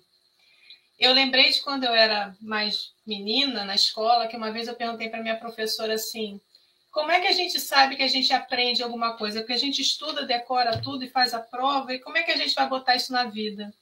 [0.98, 5.10] Eu lembrei de quando eu era mais menina na escola, que uma vez eu perguntei
[5.10, 6.42] para minha professora assim:
[6.92, 9.40] como é que a gente sabe que a gente aprende alguma coisa?
[9.40, 12.38] Porque a gente estuda, decora tudo e faz a prova, e como é que a
[12.38, 13.74] gente vai botar isso na vida?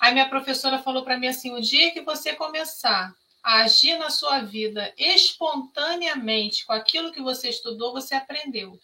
[0.00, 4.10] Aí minha professora falou para mim assim: o dia que você começar a agir na
[4.10, 8.80] sua vida espontaneamente com aquilo que você estudou, você aprendeu.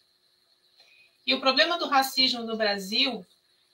[1.26, 3.26] E o problema do racismo no Brasil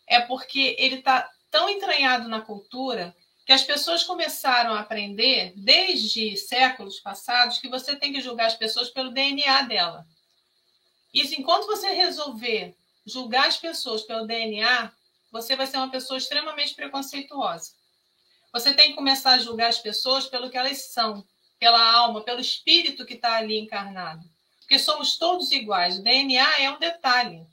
[0.07, 3.15] é porque ele está tão entranhado na cultura
[3.45, 8.55] que as pessoas começaram a aprender desde séculos passados que você tem que julgar as
[8.55, 10.07] pessoas pelo DNA dela.
[11.13, 12.75] Isso enquanto você resolver
[13.05, 14.93] julgar as pessoas pelo DNA,
[15.33, 17.73] você vai ser uma pessoa extremamente preconceituosa.
[18.53, 21.27] Você tem que começar a julgar as pessoas pelo que elas são,
[21.59, 24.23] pela alma, pelo espírito que está ali encarnado.
[24.61, 25.99] Porque somos todos iguais.
[25.99, 27.47] O DNA é um detalhe.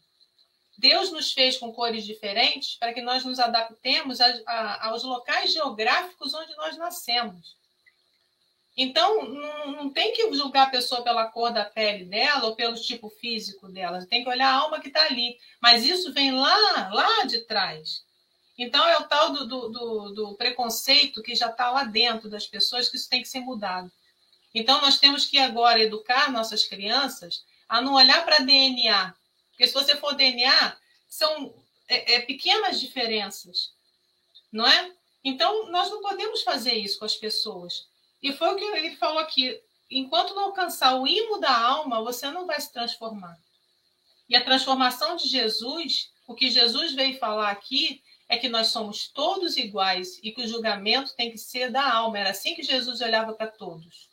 [0.77, 5.53] Deus nos fez com cores diferentes para que nós nos adaptemos a, a, aos locais
[5.53, 7.57] geográficos onde nós nascemos.
[8.81, 12.75] Então, não, não, tem que julgar a pessoa pela cor da pele dela ou pelo
[12.75, 14.05] tipo físico dela.
[14.05, 15.37] Tem que olhar a alma que está ali.
[15.59, 18.05] Mas isso vem lá, lá de trás.
[18.57, 22.47] Então, é o tal do, do, do, do preconceito que já está lá dentro das
[22.47, 23.91] pessoas, que isso tem que ser mudado.
[24.55, 29.13] Então, nós temos que agora educar nossas crianças a não olhar para DNA.
[29.49, 31.53] Porque se você for DNA, são
[31.85, 33.73] é, é, pequenas diferenças.
[34.49, 34.89] Não é?
[35.21, 37.88] Então, nós não podemos fazer isso com as pessoas.
[38.21, 39.59] E foi o que ele falou aqui.
[39.89, 43.37] Enquanto não alcançar o imo da alma, você não vai se transformar.
[44.27, 49.07] E a transformação de Jesus, o que Jesus veio falar aqui, é que nós somos
[49.07, 52.19] todos iguais e que o julgamento tem que ser da alma.
[52.19, 54.07] Era assim que Jesus olhava para todos.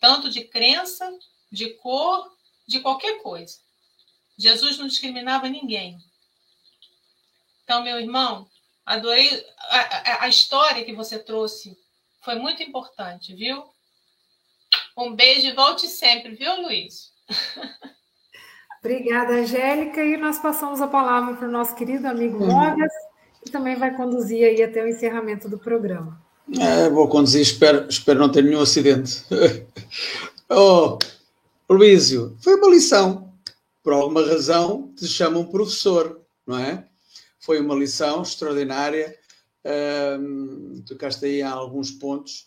[0.00, 1.10] Tanto de crença,
[1.50, 2.32] de cor,
[2.68, 3.58] de qualquer coisa.
[4.38, 5.98] Jesus não discriminava ninguém.
[7.64, 8.48] Então, meu irmão,
[8.86, 11.76] adorei a, a, a história que você trouxe
[12.22, 13.62] foi muito importante, viu?
[14.96, 17.12] Um beijo e volte sempre, viu, Luiz?
[18.80, 20.04] Obrigada, Angélica.
[20.04, 22.92] E nós passamos a palavra para o nosso querido amigo Mogas,
[23.42, 26.20] que também vai conduzir aí até o encerramento do programa.
[26.58, 29.22] É, vou conduzir, espero, espero não ter nenhum acidente.
[30.48, 30.98] oh,
[31.68, 33.32] Luísio, foi uma lição.
[33.82, 36.88] Por alguma razão te chamam professor, não é?
[37.48, 39.17] foi uma lição extraordinária.
[39.68, 42.46] Uh, tocaste aí a alguns pontos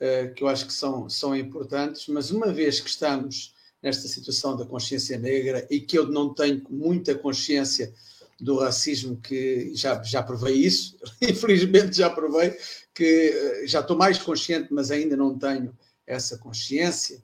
[0.00, 4.56] uh, que eu acho que são, são importantes, mas uma vez que estamos nesta situação
[4.56, 7.92] da consciência negra e que eu não tenho muita consciência
[8.40, 12.56] do racismo que já, já provei isso, infelizmente já provei,
[12.94, 17.22] que eh, já estou mais consciente, mas ainda não tenho essa consciência.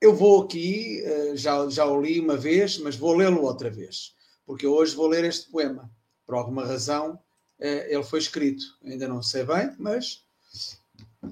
[0.00, 4.14] eu vou aqui, eh, já, já o li uma vez, mas vou lê-lo outra vez,
[4.46, 5.90] porque hoje vou ler este poema.
[6.26, 7.18] Por alguma razão,
[7.60, 10.22] ele foi escrito, ainda não sei bem, mas.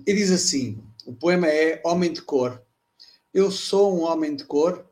[0.06, 2.62] E diz assim: o poema é Homem de Cor.
[3.32, 4.88] Eu sou um homem de cor,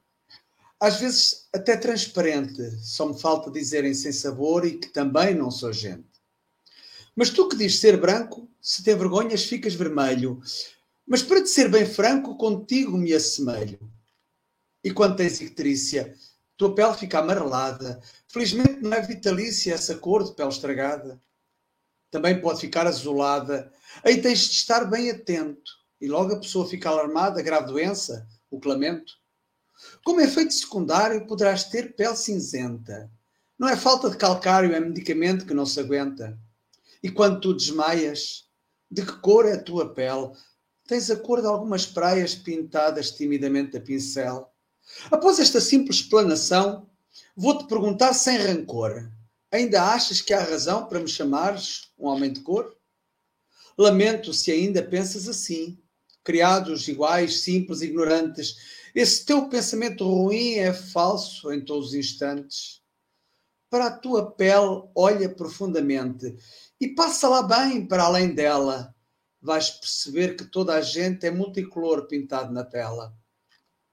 [0.78, 5.72] às vezes até transparente, só me falta dizerem sem sabor e que também não sou
[5.72, 6.04] gente.
[7.14, 10.40] Mas tu que dizes ser branco, se te vergonhas, ficas vermelho.
[11.06, 13.78] Mas para te ser bem franco, contigo me assemelho.
[14.84, 16.14] E quando tens icterícia,
[16.58, 18.00] tua pele fica amarelada.
[18.28, 21.20] Felizmente não é vitalícia essa cor de pele estragada.
[22.10, 23.72] Também pode ficar azulada.
[24.04, 25.72] Aí tens de estar bem atento.
[26.00, 29.14] E logo a pessoa fica alarmada, grave doença, o clamento.
[30.04, 33.10] Como efeito secundário, poderás ter pele cinzenta.
[33.58, 36.38] Não é falta de calcário, é medicamento que não se aguenta.
[37.02, 38.44] E quando tu desmaias,
[38.90, 40.32] de que cor é a tua pele?
[40.86, 44.52] Tens a cor de algumas praias pintadas timidamente a pincel.
[45.10, 46.88] Após esta simples explanação,
[47.34, 49.10] vou-te perguntar sem rancor:
[49.50, 52.76] ainda achas que há razão para me chamares um homem de cor?
[53.78, 55.78] Lamento se ainda pensas assim.
[56.24, 58.56] Criados iguais, simples, ignorantes,
[58.96, 62.82] esse teu pensamento ruim é falso em todos os instantes.
[63.68, 66.34] Para a tua pele, olha profundamente
[66.80, 68.94] e passa lá bem para além dela.
[69.40, 73.14] Vais perceber que toda a gente é multicolor pintado na tela.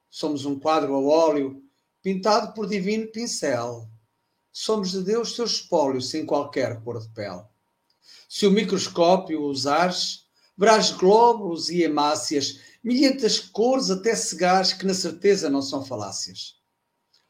[0.09, 1.61] Somos um quadro a óleo
[2.01, 3.89] pintado por divino pincel.
[4.55, 7.41] Somos de Deus teu espólio sem qualquer cor de pele.
[8.29, 15.49] Se o microscópio usares, verás glóbulos e hemácias, milhentas cores até cegares que na certeza
[15.49, 16.55] não são falácias.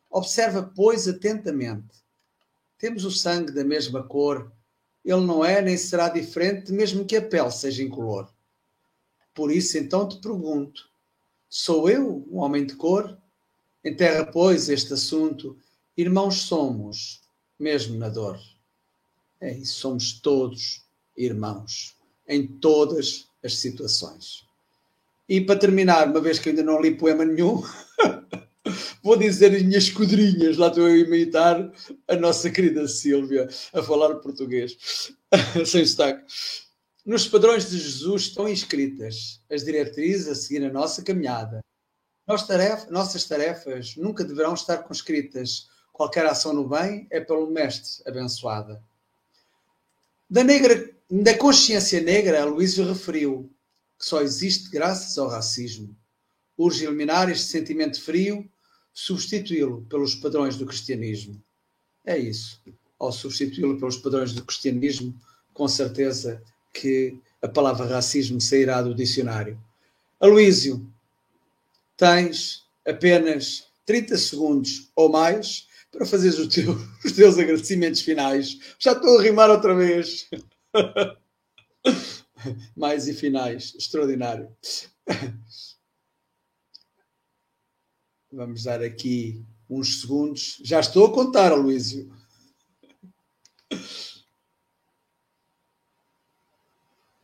[0.09, 2.03] Observa, pois, atentamente.
[2.77, 4.51] Temos o sangue da mesma cor,
[5.05, 8.29] ele não é nem será diferente, mesmo que a pele seja incolor.
[9.33, 10.89] Por isso, então, te pergunto:
[11.47, 13.17] sou eu um homem de cor?
[13.83, 15.57] Enterra, pois, este assunto.
[15.95, 17.21] Irmãos somos,
[17.59, 18.39] mesmo na dor.
[19.39, 20.83] É isso, somos todos
[21.15, 21.95] irmãos,
[22.27, 24.43] em todas as situações.
[25.29, 27.61] E para terminar, uma vez que ainda não li poema nenhum,
[29.03, 31.71] vou dizer as minhas esquadrinhas, lá estou a imitar
[32.07, 35.13] a nossa querida Sílvia a falar português,
[35.65, 36.25] sem sotaque.
[37.05, 41.59] Nos padrões de Jesus estão inscritas as diretrizes a seguir a nossa caminhada.
[42.89, 45.67] nossas tarefas nunca deverão estar conscritas.
[45.93, 48.83] Qualquer ação no bem é pelo Mestre abençoada.
[50.27, 53.49] Da, negra, da consciência negra, Luísio referiu
[53.99, 55.95] que só existe graças ao racismo.
[56.57, 58.49] Urge eliminar este sentimento frio
[58.91, 61.41] substituí-lo pelos padrões do cristianismo.
[62.03, 62.59] É isso.
[62.99, 65.15] Ao substituí-lo pelos padrões do cristianismo,
[65.53, 66.41] com certeza
[66.73, 69.59] que a palavra racismo sairá do dicionário.
[70.19, 70.87] Aloísio,
[71.95, 78.57] tens apenas 30 segundos ou mais para fazeres os teus, os teus agradecimentos finais.
[78.79, 80.27] Já estou a rimar outra vez.
[82.75, 83.75] mais e finais.
[83.77, 84.49] Extraordinário.
[88.31, 90.59] Vamos dar aqui uns segundos.
[90.63, 92.11] Já estou a contar, Aloísio.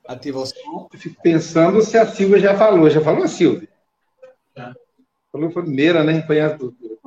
[0.07, 0.89] Ativa o som.
[0.93, 2.89] Eu fico pensando se a Silvia já falou.
[2.89, 3.67] Já falou a Silvia?
[4.55, 4.75] Já.
[5.31, 6.25] Falou primeira, né?
[6.25, 6.57] Foi a...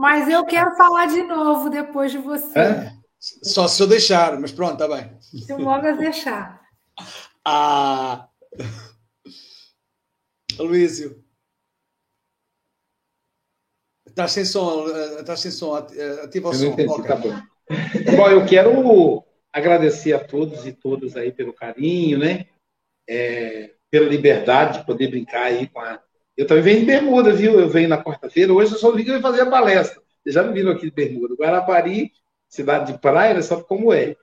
[0.03, 2.59] Mas eu quero falar de novo depois de você.
[2.59, 2.93] É?
[3.21, 5.17] Só se eu deixar, mas pronto, tá bem.
[5.21, 6.61] Se o Mogas deixar.
[7.45, 8.29] Ah!
[10.59, 11.25] Aloísio.
[14.05, 14.89] Está sem som,
[15.21, 16.65] está sem som, ativa o som.
[16.65, 17.31] Entendi, tá bom.
[18.17, 22.49] bom, eu quero agradecer a todos e todas aí pelo carinho, né?
[23.09, 26.03] É, pela liberdade de poder brincar aí com a.
[26.43, 27.61] Eu também venho de bermuda, viu?
[27.61, 30.03] Eu venho na quarta-feira, hoje eu só vim fazer a palestra.
[30.23, 31.35] Vocês já me viram aqui de bermuda.
[31.35, 32.11] Guarapari,
[32.49, 34.17] cidade de praia, sabe como é.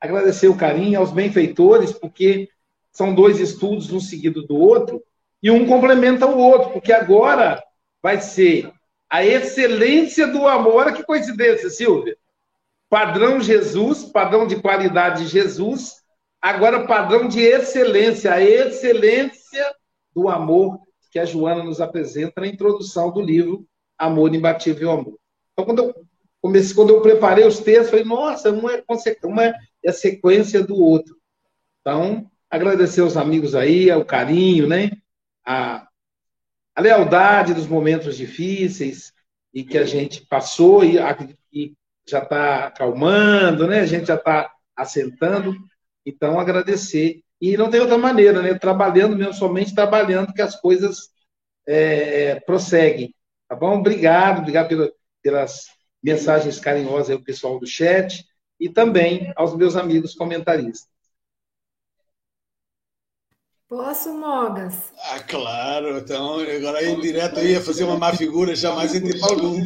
[0.00, 2.48] Agradecer o carinho aos benfeitores, porque
[2.90, 5.02] são dois estudos, um seguido do outro,
[5.42, 7.62] e um complementa o outro, porque agora
[8.02, 8.72] vai ser
[9.10, 10.76] a excelência do amor.
[10.76, 12.16] Olha que coincidência, Silvia.
[12.88, 15.96] Padrão Jesus, padrão de qualidade Jesus,
[16.40, 19.74] agora padrão de excelência, a excelência
[20.14, 20.85] do amor
[21.16, 25.18] que a Joana nos apresenta na introdução do livro Amor Imbatível Amor.
[25.52, 26.06] Então, quando eu
[26.42, 28.84] comecei, quando eu preparei os textos, falei, nossa, uma é,
[29.24, 29.54] uma é
[29.88, 31.16] a sequência do outro.
[31.80, 34.90] Então, agradecer aos amigos aí, o carinho, né?
[35.42, 35.88] A,
[36.74, 39.10] a lealdade dos momentos difíceis
[39.54, 40.98] e que a gente passou e,
[41.50, 41.72] e
[42.06, 43.80] já está acalmando, né?
[43.80, 45.56] A gente já está assentando.
[46.04, 47.22] Então, agradecer.
[47.40, 48.54] E não tem outra maneira, né?
[48.54, 51.10] Trabalhando mesmo, somente trabalhando, que as coisas
[51.66, 53.14] é, prosseguem.
[53.48, 53.78] Tá bom?
[53.78, 55.66] Obrigado, obrigado pela, pelas
[56.02, 58.24] mensagens carinhosas ao pessoal do chat
[58.58, 60.88] e também aos meus amigos comentaristas.
[63.68, 64.92] Posso, Mogas?
[65.10, 65.98] Ah, claro.
[65.98, 69.60] Então, agora aí direto eu ia fazer uma má figura, jamais tempo algum.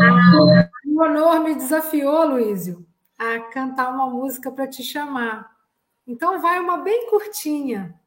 [0.00, 2.86] Ah, o honor me desafiou, Luísio,
[3.18, 5.53] a cantar uma música para te chamar.
[6.06, 7.98] Então vai uma bem curtinha.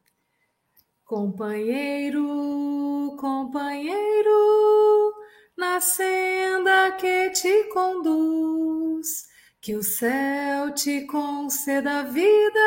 [1.04, 5.14] Companheiro, companheiro,
[5.56, 9.26] na senda que te conduz,
[9.60, 12.60] que o céu te conceda vida,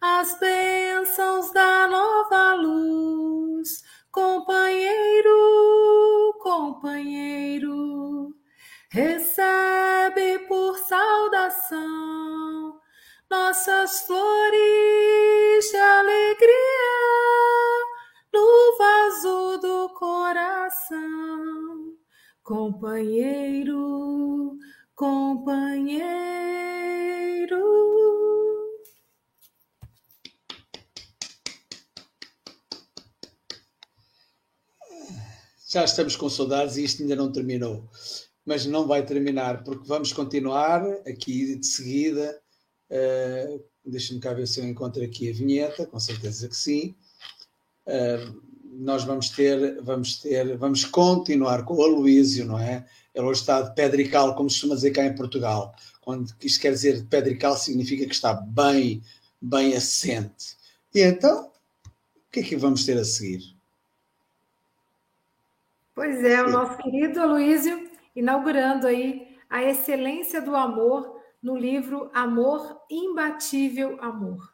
[0.00, 3.82] as bênçãos da nova luz.
[4.12, 5.30] Companheiro,
[6.42, 8.34] companheiro,
[8.90, 12.69] recebe por saudação
[13.30, 16.50] nossas flores de alegria
[18.32, 20.98] no vaso do coração.
[22.42, 23.78] Companheiro,
[24.96, 26.40] companheiro.
[35.68, 37.88] Já estamos com saudades e isto ainda não terminou.
[38.44, 42.42] Mas não vai terminar, porque vamos continuar aqui de seguida
[42.90, 46.94] Uh, Deixa-me cá ver se eu encontro aqui a vinheta, com certeza que sim.
[47.86, 52.86] Uh, nós vamos ter, vamos ter, vamos continuar com o Aloísio, não é?
[53.14, 55.74] Ele hoje está de pedrical, como se costuma dizer cá em Portugal.
[56.00, 59.02] Quando isto quer dizer de pedrical, significa que está bem,
[59.40, 60.56] bem assente.
[60.94, 63.56] E então, o que é que vamos ter a seguir?
[65.94, 72.80] Pois é, o nosso querido Aloísio inaugurando aí a excelência do amor no livro Amor
[72.90, 74.52] Imbatível Amor.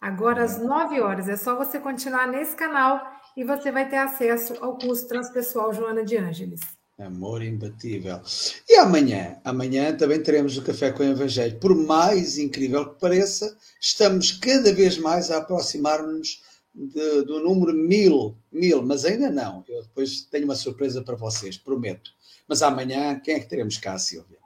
[0.00, 1.28] Agora às 9 horas.
[1.28, 3.00] É só você continuar nesse canal
[3.36, 6.60] e você vai ter acesso ao curso Transpessoal Joana de Ângeles.
[6.98, 8.20] Amor imbatível.
[8.66, 9.38] E amanhã?
[9.44, 11.58] Amanhã também teremos o Café com o Evangelho.
[11.58, 16.42] Por mais incrível que pareça, estamos cada vez mais a aproximar-nos
[16.74, 19.62] do número mil, mil, mas ainda não.
[19.68, 22.10] Eu depois tenho uma surpresa para vocês, prometo.
[22.48, 24.38] Mas amanhã, quem é que teremos cá, Silvia?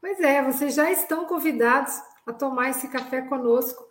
[0.00, 1.92] Pois é, vocês já estão convidados
[2.26, 3.84] a tomar esse café conosco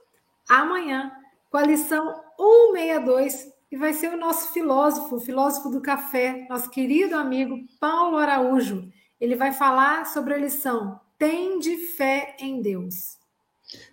[0.48, 1.12] amanhã,
[1.52, 6.70] com a lição 162, e vai ser o nosso filósofo, o filósofo do café, nosso
[6.72, 8.92] querido amigo Paulo Araújo.
[9.22, 13.20] Ele vai falar sobre a lição Tem de fé em Deus.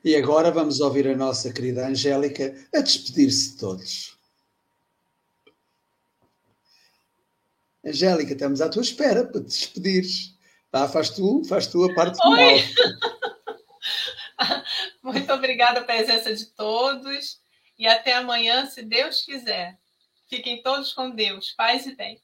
[0.02, 4.16] E agora vamos ouvir a nossa querida Angélica a despedir-se de todos.
[7.84, 10.35] Angélica, estamos à tua espera para te despedires.
[10.76, 10.86] Tá?
[10.86, 12.62] Faz tu, faz tu a parte do Oi.
[15.02, 17.40] Muito obrigada pela presença de todos
[17.78, 19.78] e até amanhã, se Deus quiser.
[20.28, 22.20] Fiquem todos com Deus, paz e bem.